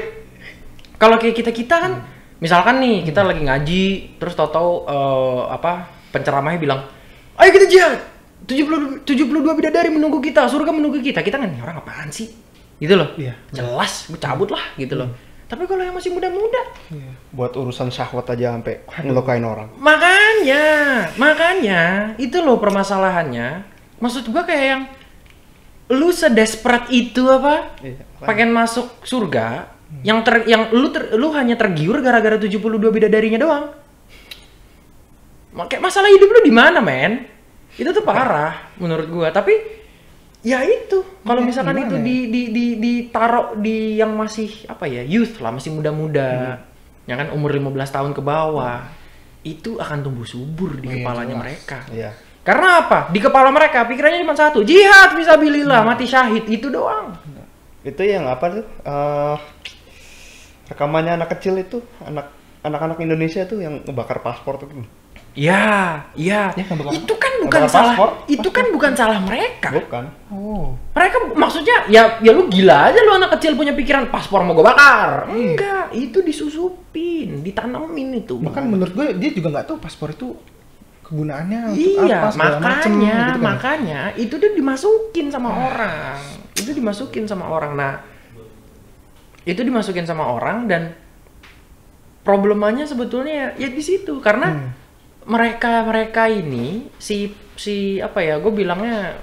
[0.97, 1.93] kalau kayak kita kita kan
[2.37, 3.85] misalkan nih kita lagi ngaji
[4.21, 6.81] terus tahu-tahu eh, apa penceramahnya bilang
[7.41, 7.97] ayo kita jihad
[8.45, 9.25] 70 72
[9.57, 12.29] bidadari menunggu kita surga menunggu kita kita kan "Ini orang apaan sih
[12.77, 13.33] gitu loh Iya.
[13.57, 15.09] jelas gue cabut lah gitu loh
[15.45, 17.13] tapi kalau yang masih muda-muda Iya.
[17.31, 19.69] Buat urusan syahwat aja sampai ngelukain orang.
[19.77, 20.65] makanya
[21.15, 21.83] makanya
[22.17, 23.65] itu loh permasalahannya
[23.99, 24.83] maksud gua kayak yang
[25.91, 28.03] lu sedesperate itu apa Iya.
[28.21, 29.69] pengen masuk surga
[30.03, 32.59] yang ter yang lu ter, lu hanya tergiur gara-gara 72
[32.91, 33.65] bidadarinya doang.
[35.71, 37.31] Kayak masalah hidup lu di mana, men?
[37.79, 39.31] Itu tuh parah menurut gua.
[39.31, 39.55] Tapi
[40.45, 42.05] ya itu, kalau Ya, misalkan gimana itu ya?
[42.05, 46.61] di di di ditaruh di yang masih apa ya, youth lah, masih muda-muda.
[47.05, 48.85] Ya kan umur 15 tahun ke bawah.
[49.43, 51.43] Itu akan tumbuh subur di Oh, iya, kepalanya jelas.
[51.45, 51.79] mereka.
[51.91, 52.11] Iya.
[52.45, 52.99] Karena apa?
[53.09, 57.17] Di kepala mereka pikirannya cuma satu, jihad fisabilillah, mati syahid, itu doang.
[57.81, 58.65] Itu yang apa tuh?
[58.85, 59.37] eh,
[60.69, 64.69] rekamannya anak kecil itu, anak anak-anak Indonesia tuh yang ngebakar paspor tuh.
[65.35, 66.55] Ya, iya.
[66.55, 67.93] Ya, ngebakar- itu kan bukan salah.
[67.93, 68.09] paspor.
[68.25, 69.69] Itu kan bukan salah mereka.
[69.69, 70.05] Bukan.
[70.31, 70.79] Oh.
[70.95, 74.63] Mereka maksudnya ya ya lu gila aja lu anak kecil punya pikiran paspor mau gue
[74.63, 75.27] bakar.
[75.29, 78.39] Enggak, itu disusupin, ditanamin itu.
[78.39, 80.39] Bahkan menurut gue dia juga nggak tahu paspor itu
[81.03, 82.63] kegunaannya untuk Iya, apa segala macem,
[82.95, 83.43] makanya, gitu kan.
[83.43, 86.17] makanya itu dia dimasukin sama orang.
[86.55, 87.73] Itu dimasukin sama orang.
[87.75, 87.95] Nah,
[89.43, 90.95] itu dimasukin sama orang dan
[92.23, 94.71] problemanya sebetulnya ya, ya di situ karena Hmm.
[95.25, 99.17] Mereka mereka ini si si apa ya gue bilangnya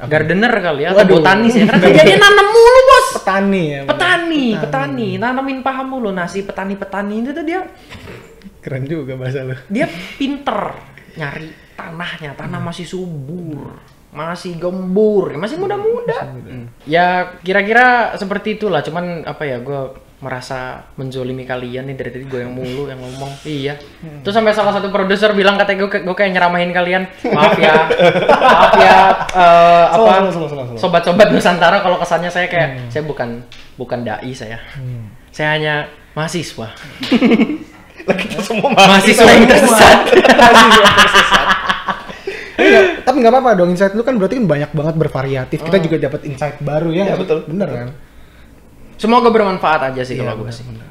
[0.00, 1.16] gardener kali ya atau Waduh.
[1.20, 3.08] botanis ya karena kerjanya nanam mulu bos!
[3.20, 3.80] Petani ya.
[3.84, 3.90] bener.
[3.92, 5.08] petani petani.
[5.20, 6.08] nanamin paham mulu.
[6.08, 7.60] Nah si petani petani itu tuh dia
[8.60, 9.56] Keren juga bahasa lu.
[9.68, 10.76] dia pinter
[11.16, 12.36] nyari tanahnya.
[12.36, 13.76] Tanah masih subur
[14.10, 16.34] masih gembur masih muda-muda.
[16.88, 18.80] Ya kira-kira seperti itulah.
[18.82, 19.80] Cuman apa ya gue
[20.20, 23.32] merasa menzolimi kalian nih dari tadi gue yang mulu yang ngomong.
[23.48, 23.80] Iya.
[24.20, 27.02] Terus sampai salah satu produser bilang katanya gue gue kayak nyeramahin kalian.
[27.36, 27.74] Maaf ya.
[28.28, 28.98] Maaf ya
[29.32, 30.28] eh, apa
[30.76, 33.40] sobat-sobat Nusantara kalau kesannya saya kayak saya bukan
[33.80, 34.60] bukan dai saya.
[35.32, 35.74] Saya hanya
[36.12, 36.68] mahasiswa.
[38.10, 39.98] Kita semua mahasiswa yang tersesat.
[42.60, 45.58] Iya, tapi nggak apa-apa dong insight lu kan berarti kan banyak banget bervariatif.
[45.64, 47.08] Kita juga dapat insight baru ya.
[47.08, 47.18] Nggak?
[47.24, 47.38] betul.
[47.48, 47.88] Bener kan?
[49.00, 50.64] Semoga bermanfaat aja sih Iya, kalau gue sih.
[50.68, 50.84] bener.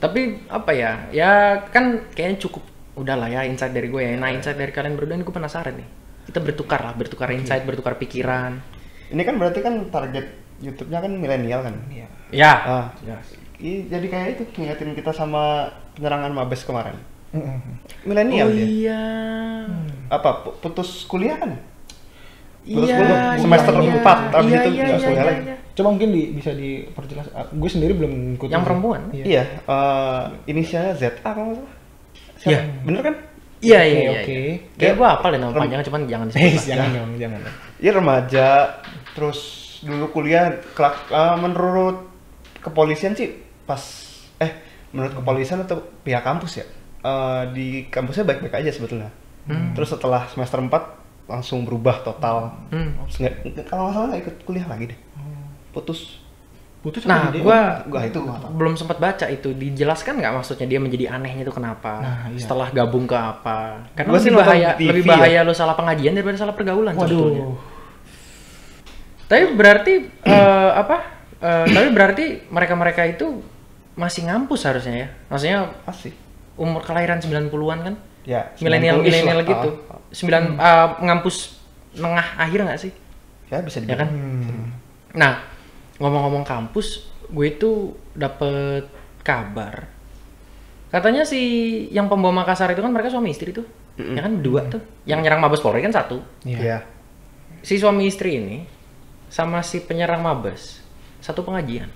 [0.00, 0.92] Tapi apa ya?
[1.12, 1.30] Ya
[1.68, 2.64] kan kayaknya cukup
[2.96, 4.16] udahlah ya insight dari gue ya.
[4.16, 5.88] Nah insight dari kalian berdua ini gue penasaran nih.
[6.24, 8.56] Kita bertukar lah, bertukar insight, bertukar pikiran.
[9.12, 10.24] Ini kan berarti kan target
[10.58, 11.74] YouTube-nya kan milenial kan.
[11.92, 12.06] Iya.
[12.32, 12.52] Ya.
[12.64, 12.86] Ah,
[13.60, 16.96] i- jadi kayak itu ngingetin kita sama penyerangan Mabes kemarin.
[17.28, 17.60] Mm-mm.
[18.08, 18.64] Milenial oh dia.
[18.64, 19.02] iya.
[20.08, 21.60] Apa pu- putus kuliah kan?
[22.64, 22.76] Iya.
[22.76, 23.92] Putus iya, semester iya.
[23.96, 25.42] empat, habis Iya, itu iya, iya, kuliah iya, lagi.
[25.44, 25.56] iya.
[25.78, 27.30] Coba mungkin di, bisa diperjelas.
[27.30, 28.50] Ah, Gue sendiri belum ngikutin.
[28.50, 29.00] Yang perempuan?
[29.10, 29.24] Iya.
[29.24, 31.70] Iya, eh, inisialnya ZA kalau nggak salah.
[32.44, 32.60] Iya.
[32.82, 33.14] Bener kan?
[33.58, 34.10] Iya iya iya.
[34.16, 34.30] oke.
[34.32, 34.54] iya.
[34.76, 36.58] Kayak gue apa deh nama Rem- panjangnya cuman jangan Eh, disebut.
[36.58, 36.66] lah.
[36.68, 37.40] jangan dong, jangan.
[37.76, 38.46] Iya remaja,
[39.12, 39.38] terus
[39.80, 41.96] dulu kuliah kelak, eh, menurut
[42.56, 43.30] kepolisian sih
[43.62, 43.78] pas
[44.36, 44.50] eh
[44.88, 46.66] menurut kepolisian atau pihak kampus ya
[47.00, 49.10] eh, di kampusnya baik-baik aja sebetulnya.
[49.46, 50.70] Terus setelah semester 4
[51.26, 52.50] langsung berubah total.
[52.68, 52.94] Hmm.
[53.04, 54.98] Terus nggak- nggak- kalau nggak salah nggak ikut kuliah lagi deh.
[55.78, 56.00] Putus.
[56.78, 58.54] Putus Nah, apa di gua Gua itu gua tahu.
[58.54, 62.38] belum sempat baca itu dijelaskan nggak maksudnya dia menjadi anehnya itu kenapa Nah, iya.
[62.38, 65.10] setelah gabung ke apa karena Gua lebih bahaya TV lebih ya.
[65.12, 67.58] bahaya lo salah pengajian daripada salah pergaulan Waduh.
[69.26, 69.92] tapi berarti
[70.24, 70.96] eh, apa
[71.36, 73.42] eh, tapi berarti mereka-mereka itu
[73.94, 76.10] masih ngampus harusnya ya maksudnya Pasti.
[76.54, 77.50] umur kelahiran 90-an
[77.82, 78.44] kan Ya.
[78.58, 81.36] milenial 90-ish milenial gitu Ah, sembilan eh, ngampus
[81.92, 82.92] tengah akhir nggak sih
[83.48, 84.68] Ya bisa ya kan Hmm.
[85.14, 85.40] Nah,
[85.98, 88.86] ngomong-ngomong kampus, gue itu dapet
[89.22, 89.90] kabar.
[90.88, 91.40] Katanya si
[91.92, 93.66] yang pembawa Makassar itu kan mereka suami istri tuh.
[93.98, 94.80] Ya kan dua tuh.
[95.04, 96.22] Yang nyerang Mabes Polri kan satu.
[96.46, 96.58] Iya.
[96.58, 96.78] Iya.
[97.60, 98.62] Si suami istri ini
[99.28, 100.80] sama si penyerang Mabes
[101.20, 101.90] satu pengajian.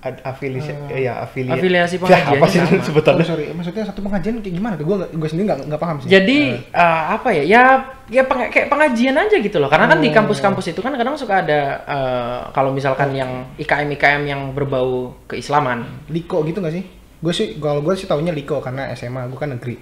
[0.00, 1.60] Ad- afiliasi ya afiliasi.
[1.60, 2.72] Afiliasi Ya, pengajiannya apa sih sama.
[2.72, 3.20] Oh, sebutannya?
[3.20, 4.88] sorry, maksudnya satu pengajian kayak gimana tuh?
[4.88, 6.08] Gue gue sendiri nggak nggak paham sih.
[6.08, 7.42] Jadi eh, apa ya?
[7.44, 7.62] Ya
[8.08, 9.68] ya peng- kayak pengajian aja gitu loh.
[9.68, 14.22] Karena kan di kampus-kampus itu kan kadang suka ada eh, kalau misalkan yang IKM IKM
[14.24, 15.84] yang berbau keislaman.
[16.08, 16.84] Liko gitu nggak sih?
[17.20, 19.76] Gue sih kalau gue sih taunya Liko karena SMA gue kan negeri.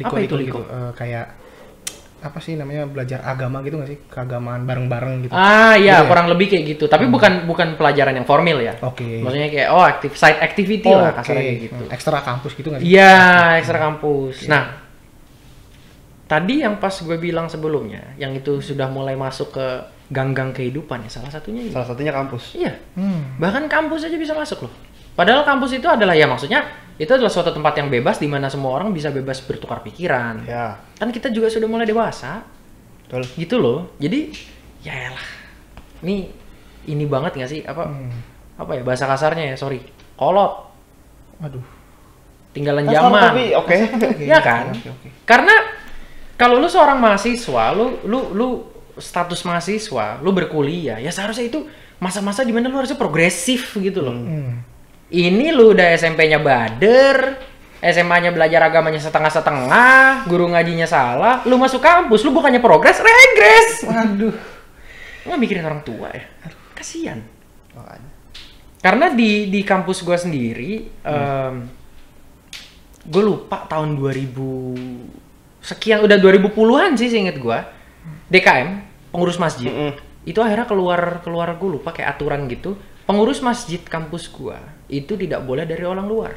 [0.00, 0.62] Apa itu Liko?
[0.62, 0.70] gitu.
[0.70, 1.26] Eh, kayak
[2.24, 3.98] apa sih namanya belajar agama gitu nggak sih?
[4.08, 5.32] Keagamaan bareng-bareng gitu.
[5.36, 6.08] Ah Gitu ya, ya?
[6.08, 6.88] kurang lebih kayak gitu.
[6.88, 8.72] Tapi bukan bukan pelajaran yang formal ya.
[8.80, 9.20] Oke.
[9.20, 11.20] Maksudnya kayak oh aktif side activity lah Oke.
[11.20, 11.82] kasarnya gitu.
[11.84, 12.88] Hmm, Ekstra kampus gitu nggak sih?
[12.88, 13.14] Iya,
[13.60, 14.48] ekstra kampus.
[14.48, 14.64] Nah,
[16.24, 19.66] tadi yang pas gue bilang sebelumnya, yang itu sudah mulai masuk ke
[20.08, 21.72] ganggang kehidupan ya salah satunya ini.
[21.72, 22.56] Salah satunya kampus.
[22.56, 22.72] Iya.
[22.96, 23.36] Hmm.
[23.36, 24.72] Bahkan kampus aja bisa masuk loh.
[25.14, 26.64] Padahal kampus itu adalah ya maksudnya
[26.96, 30.44] itu adalah suatu tempat yang bebas di mana semua orang bisa bebas bertukar pikiran.
[30.44, 32.46] Ya, Kan kita juga sudah mulai dewasa.
[33.02, 33.22] betul.
[33.36, 34.32] gitu loh jadi
[34.80, 35.26] ya elah
[36.00, 36.32] ini
[36.84, 38.08] ini banget nggak sih apa Hmm.
[38.56, 40.72] apa ya bahasa kasarnya ya sorry kolot
[41.36, 41.60] Waduh.
[42.50, 43.76] tinggalan Kasar zaman tapi oke.
[44.24, 45.08] ya kan Oke, oke.
[45.24, 45.52] karena
[46.34, 48.48] kalau lu seorang mahasiswa lu lu lu
[48.96, 51.60] status mahasiswa lu berkuliah ya seharusnya itu
[51.98, 54.64] masa-masa di mana lu harusnya progresif gitu loh Hmm.
[55.14, 57.38] Ini lu udah SMP-nya bader
[57.84, 63.84] SMA-nya belajar agamanya setengah-setengah, guru ngajinya salah, lu masuk kampus, lu bukannya progres, regres.
[63.84, 64.32] Waduh.
[65.24, 66.24] nggak mikirin orang tua ya
[66.76, 67.16] kasihan
[67.72, 68.10] Makanya.
[68.84, 70.84] karena di di kampus gua sendiri
[73.04, 77.64] gue lupa tahun 2000 sekian udah 2010-an sih seinget gua
[78.28, 78.68] DKM
[79.12, 79.96] pengurus masjid Mm-mm.
[80.28, 85.44] itu akhirnya keluar keluar gue lupa kayak aturan gitu pengurus masjid kampus gua itu tidak
[85.44, 86.32] boleh dari orang luar.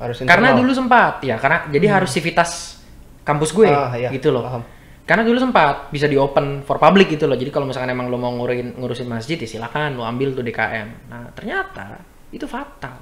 [0.00, 2.80] Harus karena dulu sempat ya karena jadi harus civitas
[3.22, 4.42] kampus gue Ah, iya, gitu loh.
[4.42, 4.64] paham.
[5.02, 7.34] karena dulu sempat bisa di open for public gitu loh.
[7.38, 10.88] Jadi kalau misalkan emang lo mau ngurusin ngurusin masjid ya silakan lo ambil tuh DKM
[11.10, 12.98] nah ternyata itu fatal.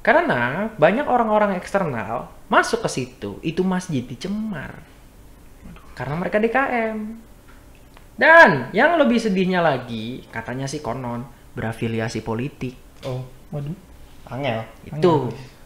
[0.00, 4.80] Karena banyak orang-orang eksternal masuk ke situ itu masjid dicemar.
[5.92, 6.96] Karena mereka DKM
[8.16, 11.24] dan yang lebih sedihnya lagi katanya sih konon
[11.60, 13.24] berafiliasi politik Oh.
[13.50, 13.76] Waduh.
[14.26, 14.60] Angel.
[14.86, 15.12] itu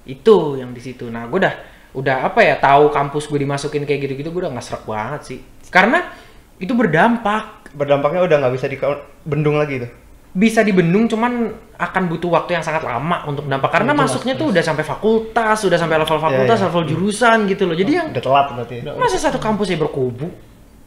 [0.04, 1.54] itu yang di situ nah gue udah
[1.92, 5.38] udah apa ya tahu kampus gue dimasukin kayak gitu-gitu gue udah nggak serak banget sih
[5.68, 6.10] karena
[6.56, 9.90] itu berdampak Berdampaknya udah nggak bisa dibendung lagi tuh.
[10.30, 14.50] bisa dibendung cuman akan butuh waktu yang sangat lama untuk dampak karena Jelas, masuknya tuh
[14.50, 16.66] udah sampai fakultas udah sampai level fakultas iya.
[16.66, 18.76] level jurusan gitu loh jadi yang Udah telat berarti.
[18.80, 18.94] ya.
[18.94, 20.26] masa satu kampus ya berkubu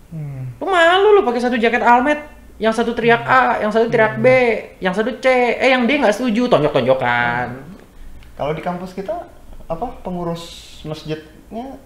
[0.08, 0.56] Hmm.
[0.56, 2.16] lu malu lu pakai satu jaket almet
[2.58, 4.28] yang satu teriak A yang satu teriak B
[4.82, 7.48] yang satu C eh yang D nggak setuju tonjok-tonjokan
[8.34, 9.14] Kalau di kampus kita
[9.66, 10.44] apa pengurus
[10.86, 11.78] masjidnya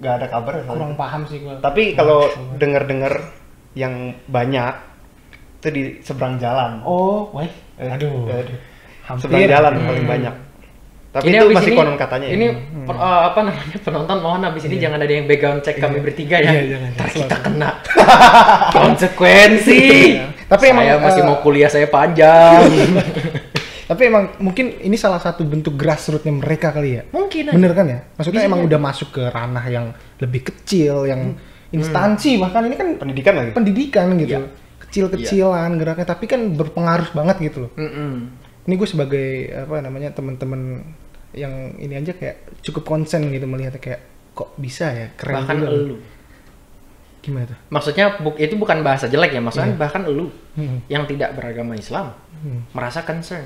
[0.00, 0.64] nggak ada kabar ya.
[0.66, 1.58] Kurang paham sih gua.
[1.58, 3.30] Tapi kalau dengar-dengar
[3.74, 4.74] yang banyak
[5.60, 6.80] itu di seberang jalan.
[6.82, 7.44] Oh, wah.
[7.78, 8.26] Eh, Aduh.
[8.26, 8.58] aduh.
[9.06, 9.22] Hampir.
[9.28, 9.86] Seberang jalan Hmm.
[9.86, 10.34] paling banyak.
[11.10, 12.26] Tapi Ini itu abis masih ini- konon katanya.
[12.26, 12.32] ya.
[12.32, 12.46] Ini
[12.86, 16.38] pen- eh, apa namanya penonton mohon abis ini jangan ada yang background check kami bertiga
[16.38, 16.50] ya.
[16.52, 16.90] Iya, jangan.
[16.94, 17.70] Ntar kita kena
[18.76, 19.82] konsekuensi.
[20.46, 22.62] Tapi emang, saya masih eh, mau kuliah saya panjang.
[23.90, 27.02] Tapi emang mungkin ini salah satu bentuk grassrootsnya mereka kali ya.
[27.10, 27.50] Mungkin.
[27.50, 27.54] aja.
[27.54, 27.98] Bener kan ya?
[28.14, 28.68] Maksudnya Bisa emang jadi.
[28.70, 31.34] udah masuk ke ranah yang lebih kecil, yang
[31.70, 33.50] instansi bahkan ini kan pendidikan lagi.
[33.50, 34.38] pendidikan gitu.
[34.38, 34.46] Iya.
[34.80, 37.70] Kecil-kecilan geraknya, tapi kan berpengaruh banget gitu loh.
[37.74, 38.14] Mm-mm.
[38.70, 40.86] Ini gue sebagai apa namanya teman-teman
[41.34, 43.98] yang ini aja kayak cukup konsen gitu melihatnya kayak
[44.30, 45.96] kok bisa ya keren Bahkan juga elu.
[47.20, 47.58] Gimana tuh?
[47.68, 49.80] Maksudnya bu- itu bukan bahasa jelek ya, maksudnya Iya.
[49.80, 50.78] bahkan elu Hmm.
[50.86, 52.62] yang tidak beragama Islam Hmm.
[52.70, 53.44] merasa concern,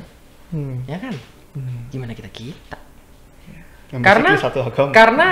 [0.49, 0.85] Hmm.
[0.85, 1.17] ya kan?
[1.57, 1.89] Hmm.
[1.89, 2.77] Gimana kita kita?
[3.91, 4.93] Yang Karena satu agama.
[4.93, 5.29] karena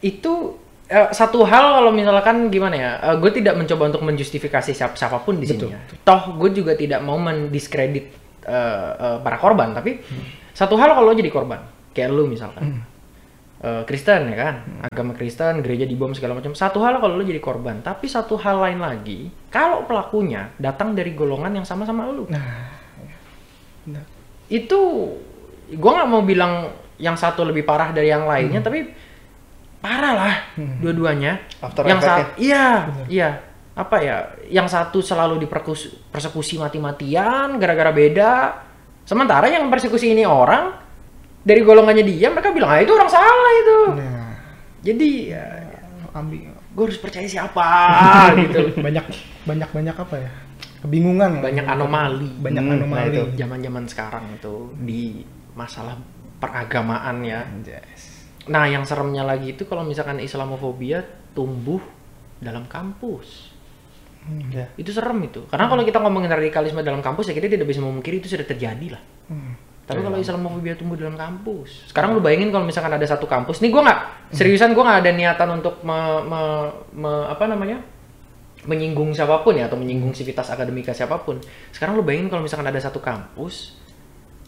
[0.00, 5.16] itu eh, satu hal kalau misalkan gimana ya, gue tidak mencoba untuk menjustifikasi siap siapa
[5.18, 5.80] pun di sini ya.
[6.02, 8.12] Toh gue juga tidak mau mendiskredit
[8.46, 10.02] eh, eh, para korban, tapi
[10.52, 11.60] satu hal kalau lo jadi korban,
[11.94, 12.82] kayak lu misalkan.
[13.62, 14.54] Eh, Kristen ya kan,
[14.90, 16.50] agama Kristen, gereja dibom segala macam.
[16.50, 21.14] Satu hal kalau lo jadi korban, tapi satu hal lain lagi, kalau pelakunya datang dari
[21.14, 22.26] golongan yang sama sama lu.
[22.26, 22.74] Nah,
[23.86, 24.02] Benar.
[24.50, 24.78] itu
[25.78, 28.86] gua nggak mau bilang yang satu lebih parah dari yang lainnya tapi
[29.82, 32.22] parah lah dua-duanya After yang effect-nya.
[32.22, 32.66] satu iya
[33.10, 33.30] iya
[33.72, 38.32] apa ya yang satu selalu dipersekusi mati-matian gara-gara beda
[39.02, 40.76] sementara yang persekusi ini orang
[41.40, 44.30] dari golongannya dia mereka bilang ah itu orang salah itu Nah,
[44.80, 45.46] jadi ya,
[46.12, 47.64] ambil gue harus percaya siapa
[48.44, 49.04] gitu banyak
[49.42, 50.30] banyak banyak apa ya?
[50.82, 51.38] Kebingungan.
[51.40, 53.14] banyak anomali Banyak Hmm, nah anomali.
[53.14, 53.22] itu.
[53.38, 55.22] zaman-zaman sekarang itu di
[55.54, 55.94] masalah
[56.36, 58.26] peragamaan ya Yes.
[58.44, 60.98] Nah, yang seremnya lagi itu kalau misalkan Islamofobia
[61.30, 61.78] tumbuh
[62.36, 63.51] dalam kampus.
[64.54, 64.70] Ya.
[64.78, 65.42] Itu serem itu.
[65.50, 68.94] Karena kalau kita ngomongin radikalisme dalam kampus ya kita tidak bisa memungkiri itu sudah terjadi
[68.94, 69.02] lah.
[69.26, 69.58] Hmm.
[69.82, 73.74] Tapi kalau Islamofobia tumbuh dalam kampus, sekarang lu bayangin kalau misalkan ada satu kampus, nih
[73.74, 77.82] gua nggak seriusan gua nggak ada niatan untuk me- me- me- apa namanya
[78.62, 81.42] menyinggung siapa pun ya atau menyinggung sivitas akademika siapa pun.
[81.74, 83.74] Sekarang lu bayangin kalau misalkan ada satu kampus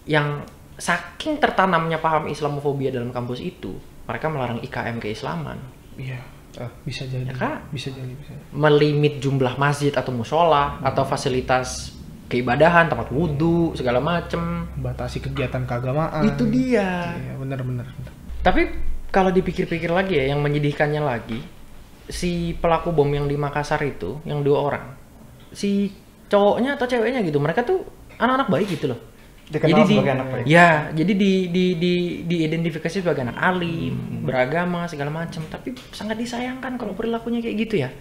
[0.06, 0.46] yang
[0.78, 3.74] saking tertanamnya paham Islamofobia dalam kampus itu,
[4.06, 5.58] mereka melarang IKM keislaman,
[5.98, 6.22] Iya.
[6.58, 6.70] Ah.
[6.86, 7.26] Bisa jadi.
[7.26, 7.66] Ya kan?
[7.74, 8.12] Bisa jadi.
[8.14, 8.32] Bisa.
[8.54, 11.94] melimit jumlah masjid atau musola atau fasilitas
[12.30, 14.66] keibadahan, tempat wudhu segala macem.
[14.78, 16.24] Batasi kegiatan keagamaan.
[16.26, 17.14] Itu dia.
[17.14, 17.62] Iya, benar.
[18.42, 18.62] Tapi
[19.14, 21.38] kalau dipikir-pikir lagi ya, yang menyedihkannya lagi,
[22.10, 24.84] si pelaku bom yang di Makassar itu, yang dua orang,
[25.54, 25.94] si
[26.26, 27.86] cowoknya atau ceweknya gitu, mereka tuh
[28.18, 29.00] anak-anak baik gitu loh.
[29.44, 30.44] Dikenal sebagai anak baik.
[30.48, 31.92] Ya, jadi di di di
[32.24, 37.92] diidentifikasi sebagai anak alim, beragama segala macam, tapi sangat disayangkan kalau perilakunya kayak gitu ya.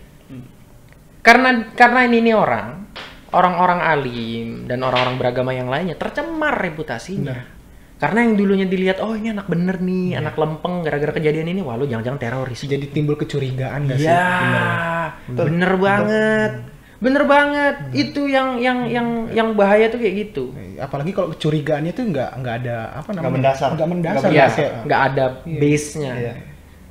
[1.20, 2.88] Karena karena ini nih orang,
[3.36, 7.52] orang-orang alim dan orang-orang beragama yang lainnya tercemar reputasinya.
[8.00, 11.80] Karena yang dulunya dilihat, oh ini anak bener nih, anak lempeng gara-gara kejadian ini, wah
[11.80, 12.60] lu jangan-jangan teroris.
[12.68, 14.12] Jadi timbul kecurigaan nggak sih?
[14.12, 15.44] Iya, Benar.
[15.48, 16.73] bener banget, bener
[17.04, 17.76] banget.
[17.92, 20.56] Itu yang yang yang yang bahaya tuh kayak gitu.
[20.80, 23.34] Apalagi kalau kecurigaannya tuh nggak nggak ada apa namanya?
[23.36, 23.70] mendasar.
[23.76, 24.20] Nggak mendasar.
[24.24, 24.68] Nggak Iya, nggak sih?
[24.88, 26.14] nggak ada base-nya.
[26.16, 26.34] Iya.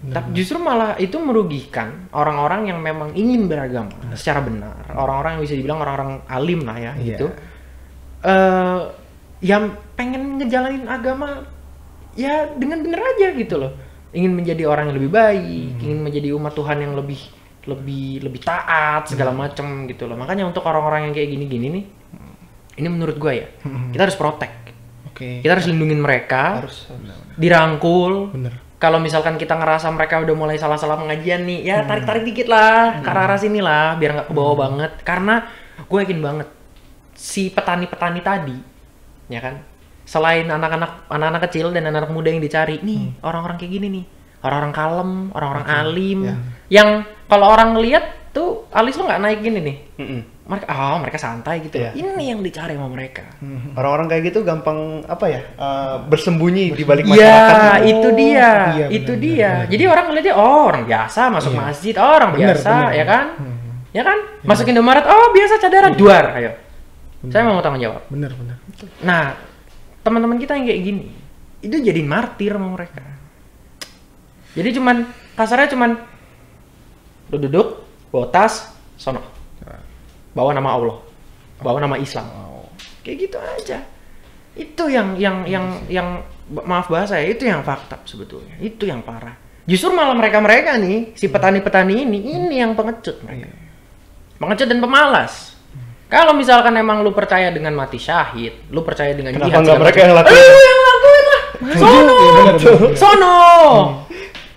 [0.02, 4.82] Tapi justru malah itu merugikan orang-orang yang memang ingin beragama secara benar.
[4.90, 7.06] Orang-orang yang bisa dibilang orang-orang alim lah ya Iya.
[7.06, 7.26] gitu.
[8.22, 8.80] Eh
[9.42, 11.46] yang pengen ngejalanin agama
[12.14, 13.72] ya dengan bener aja gitu loh.
[14.12, 17.18] Ingin menjadi orang yang lebih baik, ingin menjadi umat Tuhan yang lebih
[17.62, 20.18] lebih lebih taat segala macem gitu loh.
[20.18, 21.84] Makanya untuk orang-orang yang kayak gini-gini nih,
[22.82, 23.46] ini menurut gue ya,
[23.94, 24.74] kita harus protect.
[25.12, 25.44] Oke.
[25.44, 26.88] Kita harus lindungin mereka, Harus.
[26.88, 27.36] harus.
[27.38, 28.56] dirangkul, Bener.
[28.80, 33.08] kalau misalkan kita ngerasa mereka udah mulai salah-salah pengajian nih, ya tarik-tarik dikit lah ke
[33.12, 34.92] arah sini lah, biar nggak ke bawah banget.
[35.04, 35.44] Karena
[35.86, 36.48] gue yakin banget
[37.12, 38.56] si petani-petani tadi,
[39.30, 39.60] ya kan,
[40.02, 44.04] selain anak-anak anak-anak kecil dan anak-anak muda yang dicari, nih orang-orang kayak gini nih,
[44.42, 46.34] orang-orang kalem, orang-orang alim, Ya.
[46.70, 46.88] yang
[47.26, 50.20] kalau orang ngeliat tuh alis lu nggak naik gini nih, Mm-mm.
[50.44, 51.76] mereka, oh mereka santai gitu.
[51.76, 51.92] Iya.
[51.92, 53.22] Ini yang dicari sama mereka.
[53.72, 55.40] Orang-orang kayak gitu gampang apa ya?
[55.52, 57.80] eh, bersembunyi di balik Iya, masyarakat.
[57.84, 59.50] itu dia, iya, itu benar, dia.
[59.52, 61.60] benar, Jadi orang ngeliatnya oh orang biasa masuk Iya.
[61.60, 62.92] masjid, oh, orang Benar, biasa, benar.
[62.92, 63.24] ya kan?
[63.36, 63.56] Hmm.
[63.92, 64.18] Ya kan?
[64.42, 66.50] Masuk Indomaret, oh biasa cadara, duar, ayo.
[67.28, 68.02] Saya mau tanggung jawab.
[68.08, 68.56] Bener bener.
[68.98, 69.36] Nah,
[70.00, 71.04] teman-teman kita yang kayak gini,
[71.60, 73.04] itu jadi martir sama mereka.
[74.52, 75.90] Jadi cuman kasarnya cuman
[77.32, 77.80] lu duduk,
[78.12, 79.24] bawa tas, sono.
[80.36, 80.96] Bawa nama Allah.
[81.60, 82.28] Bawa nama Islam.
[83.00, 83.78] Kayak gitu aja.
[84.52, 86.08] Itu yang yang yang yang
[86.52, 88.60] maaf bahasa ya, itu yang fakta sebetulnya.
[88.60, 89.32] Itu yang parah.
[89.64, 93.48] Justru malah mereka-mereka nih, si petani-petani ini, ini yang pengecut mereka.
[94.36, 95.54] Pengecut dan pemalas.
[96.12, 99.98] Kalau misalkan emang lu percaya dengan mati syahid, lu percaya dengan Kenapa jihad segala mereka
[100.04, 100.36] yang lakuin?
[100.36, 101.42] Eh, yang lakuin lah.
[101.80, 102.12] Sono.
[102.12, 102.56] Iya, bener.
[102.92, 103.36] Sono.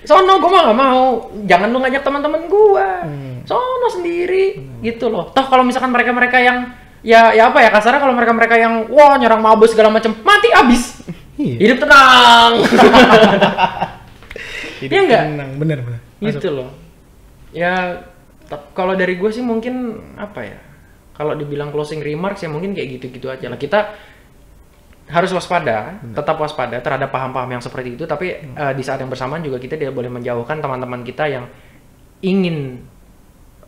[0.06, 1.04] Sono gua mah gak mau.
[1.50, 3.04] Jangan lu ngajak teman-teman gua.
[3.46, 5.34] Sono sendiri gitu loh.
[5.34, 6.58] Toh kalau misalkan mereka-mereka yang
[7.06, 11.06] ya ya apa ya kasarnya kalau mereka-mereka yang wah nyerang mabus segala macam mati abis.
[11.36, 11.58] Iya.
[11.62, 12.52] Hidup tenang.
[14.82, 15.24] Hidup Iya nggak?
[15.36, 16.00] tenang, bener bener.
[16.22, 16.42] Masuk.
[16.42, 16.70] gitu loh.
[17.56, 18.04] Ya
[18.76, 20.60] kalau dari gue sih mungkin apa ya?
[21.16, 23.56] Kalau dibilang closing remarks ya mungkin kayak gitu-gitu aja lah.
[23.56, 23.96] Kita
[25.06, 28.10] harus waspada, tetap waspada terhadap paham-paham yang seperti itu.
[28.10, 28.28] Tapi
[28.58, 31.46] eh, di saat yang bersamaan juga kita tidak boleh menjauhkan teman-teman kita yang
[32.26, 32.82] ingin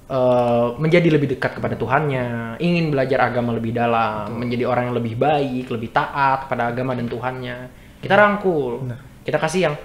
[0.09, 5.13] eh, menjadi lebih dekat kepada Tuhannya, ingin belajar agama lebih dalam, menjadi orang yang lebih
[5.13, 7.57] baik, lebih taat kepada agama dan Tuhannya.
[8.01, 8.99] Kita rangkul, Benar.
[9.21, 9.75] kita kasih yang,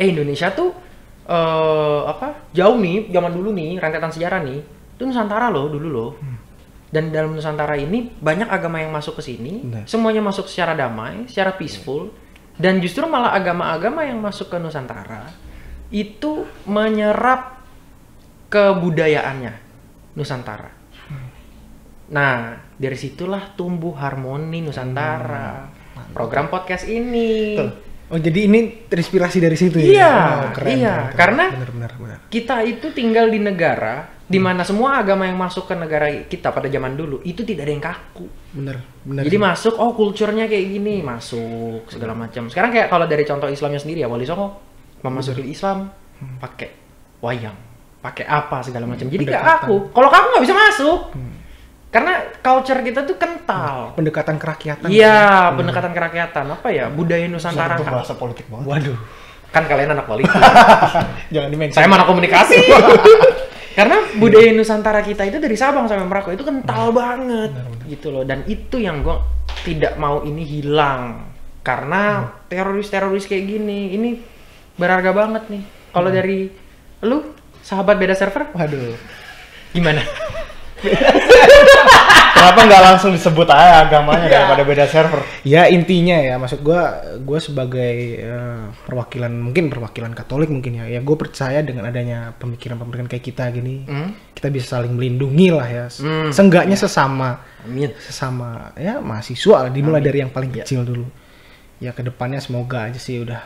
[0.00, 0.72] eh Indonesia tuh
[1.28, 4.64] eh apa jauh nih zaman dulu nih rentetan sejarah nih,
[4.96, 6.10] itu Nusantara loh dulu loh.
[6.88, 9.84] Dan dalam Nusantara ini banyak agama yang masuk ke sini, Benar.
[9.84, 12.08] semuanya masuk secara damai, secara peaceful,
[12.56, 15.28] dan justru malah agama-agama yang masuk ke Nusantara
[15.88, 17.60] itu menyerap
[18.48, 19.52] kebudayaannya
[20.16, 20.70] Nusantara.
[22.08, 22.36] Nah,
[22.72, 25.68] dari situlah tumbuh harmoni Nusantara.
[26.16, 27.52] Program podcast ini.
[27.54, 27.70] Betul.
[28.08, 29.84] Oh jadi ini terinspirasi dari situ ya?
[29.84, 30.94] Iya, Oh, keren, iya.
[30.96, 31.16] keren, keren.
[31.20, 32.18] Karena- bener bener bener.
[32.32, 36.68] Kita itu tinggal di negara di mana semua agama yang masuk ke negara kita pada
[36.68, 38.26] zaman dulu itu tidak ada yang kaku.
[38.52, 39.24] Bener bener.
[39.24, 39.42] Jadi sih.
[39.42, 42.44] masuk, oh kulturnya kayak gini, masuk segala macam.
[42.52, 44.60] Sekarang kayak kalau dari contoh Islamnya sendiri ya, Wali Songo
[45.00, 45.88] memasuki Islam
[46.44, 46.68] pakai
[47.24, 47.56] wayang,
[48.04, 49.08] pakai apa segala macam.
[49.08, 49.96] Jadi nggak kaku.
[49.96, 50.98] Kalau kaku nggak bisa masuk,
[51.88, 52.12] karena
[52.44, 53.96] culture kita tuh kental.
[53.96, 54.92] pendekatan kerakyatan.
[54.92, 58.68] Iya, pendekatan kerakyatan apa ya budaya Nusantara Itu bahasa politik banget.
[58.68, 58.98] Waduh.
[59.48, 60.36] Kan kalian anak politik,
[61.32, 61.80] Jangan dimention.
[61.80, 62.60] saya mana komunikasi.
[63.78, 67.54] Karena budaya Nusantara kita itu dari Sabang sampai Merauke itu kental banget
[67.86, 69.14] gitu loh dan itu yang gue
[69.62, 71.30] tidak mau ini hilang
[71.62, 74.18] karena teroris-teroris kayak gini ini
[74.74, 75.62] berharga banget nih.
[75.94, 76.50] Kalau dari
[77.06, 77.22] lu
[77.62, 78.98] sahabat beda server Waduh.
[79.70, 80.02] gimana?
[82.38, 85.20] Kenapa nggak langsung disebut aja agamanya daripada beda server?
[85.42, 90.86] Ya intinya ya, maksud gua gua sebagai eh, perwakilan mungkin perwakilan Katolik mungkin ya.
[90.86, 94.14] Ya gue percaya dengan adanya pemikiran-pemikiran kayak kita gini, Hmm?
[94.38, 95.86] kita bisa saling melindungi lah ya.
[95.98, 96.30] Hmm.
[96.30, 97.90] Seenggaknya sesama Amin.
[97.98, 101.10] sesama ya mahasiswa lah dimulai dari yang paling kecil dulu.
[101.82, 103.42] Ya ke depannya semoga aja sih udah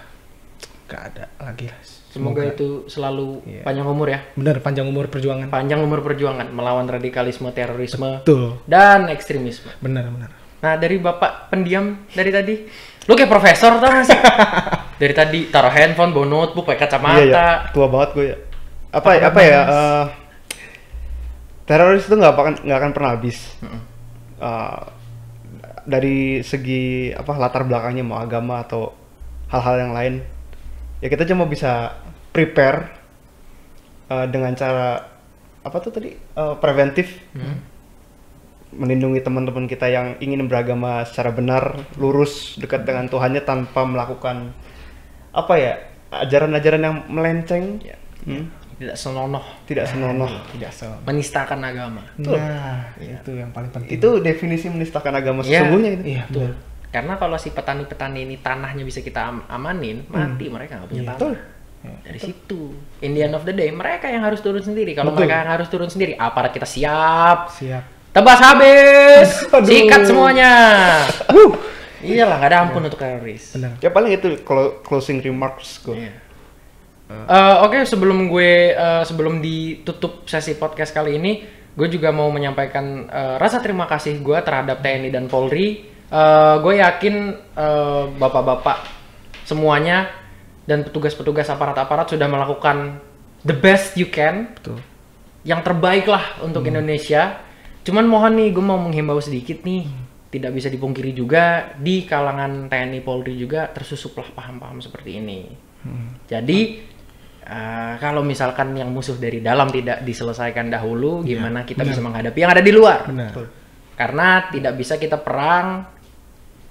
[0.89, 1.81] gak ada lagi lah.
[2.13, 3.63] Semoga itu selalu Iya.
[3.65, 4.21] panjang umur ya.
[4.37, 5.49] bener panjang umur perjuangan.
[5.49, 8.61] Panjang umur perjuangan melawan radikalisme, terorisme, Betul.
[8.69, 9.73] dan ekstremisme.
[9.81, 10.29] Bener bener.
[10.61, 12.55] Nah dari bapak pendiam dari tadi,
[13.03, 14.21] lu kayak profesor tau gak sih?
[15.03, 17.19] dari tadi taruh handphone, bawa notebook, pakai kacamata.
[17.19, 18.37] Iya ya, tua banget gue ya.
[18.93, 19.61] Apa apa ya?
[19.65, 20.05] eh,
[21.65, 23.39] teroris itu nggak akan nggak akan pernah habis.
[24.39, 24.81] Eh,
[25.83, 28.95] dari segi apa latar belakangnya mau agama atau
[29.49, 30.15] hal-hal yang lain,
[31.03, 31.99] ya kita cuma bisa
[32.31, 32.89] prepare
[34.07, 35.11] eh, dengan cara
[35.61, 37.21] apa tuh tadi Eh, preventif,
[38.73, 44.49] melindungi teman-teman kita yang ingin beragama secara benar, lurus, dekat dengan Tuhannya tanpa melakukan
[45.31, 45.73] apa ya
[46.11, 47.81] ajaran-ajaran yang melenceng,
[48.23, 50.31] Hmm, Tidak senonoh, tidak senonoh.
[50.49, 50.87] Tidak se.
[51.03, 52.03] menistakan agama.
[52.15, 52.35] Betul.
[52.35, 53.91] Nah, itu yang paling penting.
[53.93, 55.59] Itu definisi menistakan agama Iya.
[55.61, 56.05] sesungguhnya itu.
[56.09, 56.49] Iya, Betul.
[56.49, 56.72] betul.
[56.93, 61.11] Karena kalau si petani-petani ini tanahnya bisa kita am- amanin, mati mereka nggak punya Iya.
[61.11, 61.19] tanah.
[61.19, 61.35] Betul.
[61.83, 62.61] Dari situ,
[63.01, 64.93] in the end of the day, mereka yang harus turun sendiri.
[64.93, 65.25] Kalau Betul.
[65.25, 67.51] mereka yang harus turun sendiri, aparat kita siap.
[67.51, 67.83] Siap.
[68.13, 69.67] Tebas habis, Aduh.
[69.67, 70.53] sikat semuanya.
[72.03, 73.55] Iyalah, nggak ada ampun untuk teroris.
[73.55, 73.79] Benar.
[73.79, 75.97] Ya paling itu kalau closing remarks gue.
[75.97, 76.13] Iya.
[77.09, 81.33] Eh, Oke, sebelum gue eh, sebelum ditutup sesi podcast kali ini,
[81.73, 85.92] gue juga mau menyampaikan eh, rasa terima kasih gue terhadap TNI dan Polri.
[86.13, 87.15] Eh, gue yakin
[87.57, 88.85] eh, bapak-bapak
[89.49, 90.13] semuanya
[90.69, 93.01] dan petugas-petugas aparat-aparat sudah melakukan
[93.49, 94.77] the best you can, Betul.
[95.49, 97.41] yang terbaik lah untuk Indonesia.
[97.83, 99.89] Cuman mohon nih, gue mau menghimbau sedikit nih,
[100.29, 105.49] tidak bisa dipungkiri juga di kalangan TNI Polri juga tersusuplah paham-paham seperti ini.
[106.29, 106.61] Jadi
[107.41, 112.53] eh, kalau misalkan yang musuh dari dalam tidak diselesaikan dahulu, gimana kita bisa menghadapi yang
[112.53, 113.09] ada di luar?
[113.09, 113.33] Benar.
[113.97, 116.02] Karena tidak bisa kita perang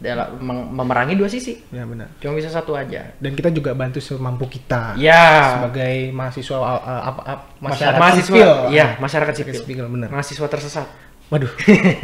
[0.01, 1.61] dalam mem- memerangi dua sisi.
[1.69, 2.09] Ya benar.
[2.17, 3.13] Cuma bisa satu aja.
[3.21, 4.97] Dan kita juga bantu semampu kita.
[4.97, 5.61] Ya.
[5.61, 8.49] Sebagai mahasiswa uh, uh, apa apa Masyarakat, masyarakat sipil.
[8.73, 9.53] Iya, masyarakat sipil.
[9.53, 10.09] Masyarakat sipil, benar.
[10.09, 10.87] Mahasiswa tersesat.
[11.29, 11.53] Waduh.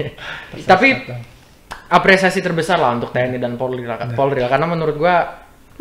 [0.72, 0.88] Tapi
[1.90, 4.50] apresiasi terbesar lah untuk TNI dan Polri lah, Polri lah.
[4.54, 5.16] karena menurut gua,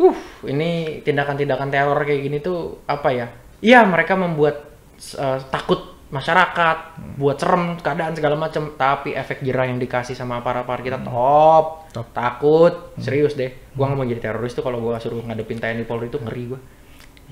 [0.01, 0.17] uh,
[0.49, 3.27] ini tindakan-tindakan teror kayak gini tuh apa ya?
[3.61, 4.73] Iya, mereka membuat
[5.21, 6.77] uh, takut masyarakat,
[7.19, 11.91] buat serem keadaan segala macam, tapi efek jerah yang dikasih sama para para kita top,
[11.91, 12.07] Top.
[12.15, 13.51] takut, serius deh.
[13.75, 16.59] Gua nggak mau jadi teroris tuh kalau gua suruh ngadepin TNI Polri itu ngeri gua.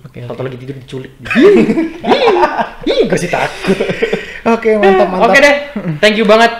[0.04, 0.28] Oke.
[0.28, 1.16] Toto lagi tidur diculik.
[3.06, 3.78] Gue sih takut.
[4.46, 5.30] Oke, mantap mantap.
[5.32, 5.56] Oke deh,
[6.04, 6.52] thank you banget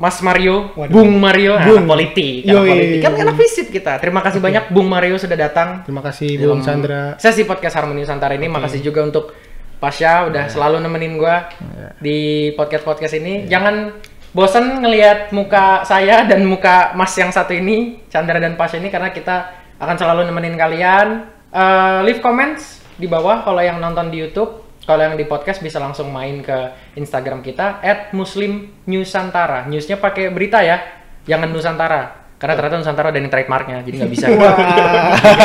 [0.00, 0.92] Mas Mario, Waduh.
[0.96, 1.84] Bung Mario, Bung.
[1.84, 2.68] anak politik, Yoi.
[2.72, 3.00] politik.
[3.04, 4.00] Kan anak fisip kita.
[4.00, 5.84] Terima kasih banyak Bung Mario sudah datang.
[5.84, 7.20] Terima kasih Bung Sandra.
[7.20, 8.48] Sesi podcast Harmoni Nusantara ini.
[8.48, 9.36] Makasih juga untuk
[9.80, 11.88] Pasha udah selalu nemenin gua Iya.
[11.98, 12.18] di
[12.54, 13.48] podcast-podcast ini.
[13.48, 13.96] Jangan
[14.30, 19.08] bosen ngelihat muka saya dan muka Mas yang satu ini, Chandra dan Pasha ini karena
[19.10, 19.50] kita
[19.80, 21.08] akan selalu nemenin kalian.
[21.50, 24.68] Eh, leave comments di bawah kalau yang nonton di YouTube.
[24.84, 26.56] Kalau yang di podcast bisa langsung main ke
[26.98, 27.78] Instagram kita
[28.12, 29.64] @muslim nusantara.
[29.64, 30.82] Newsnya pakai berita ya,
[31.24, 32.19] jangan Nusantara.
[32.40, 34.26] Karena ternyata Nusantara ada yang trademarknya, jadi nggak bisa.
[34.32, 34.40] Jadi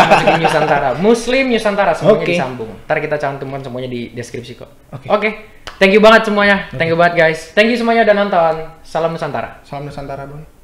[0.07, 0.89] masukin Nusantara.
[0.95, 2.31] Muslim Nusantara semuanya Oke.
[2.31, 2.71] disambung.
[2.87, 4.69] Ntar kita cantumkan semuanya di deskripsi kok.
[4.95, 5.07] Oke.
[5.11, 5.29] Oke.
[5.75, 6.71] Thank you banget semuanya.
[6.71, 7.51] Thank you banget guys.
[7.51, 8.53] Thank you semuanya udah nonton.
[8.87, 9.59] Salam Nusantara.
[9.67, 10.54] Salam Nusantara, Bung.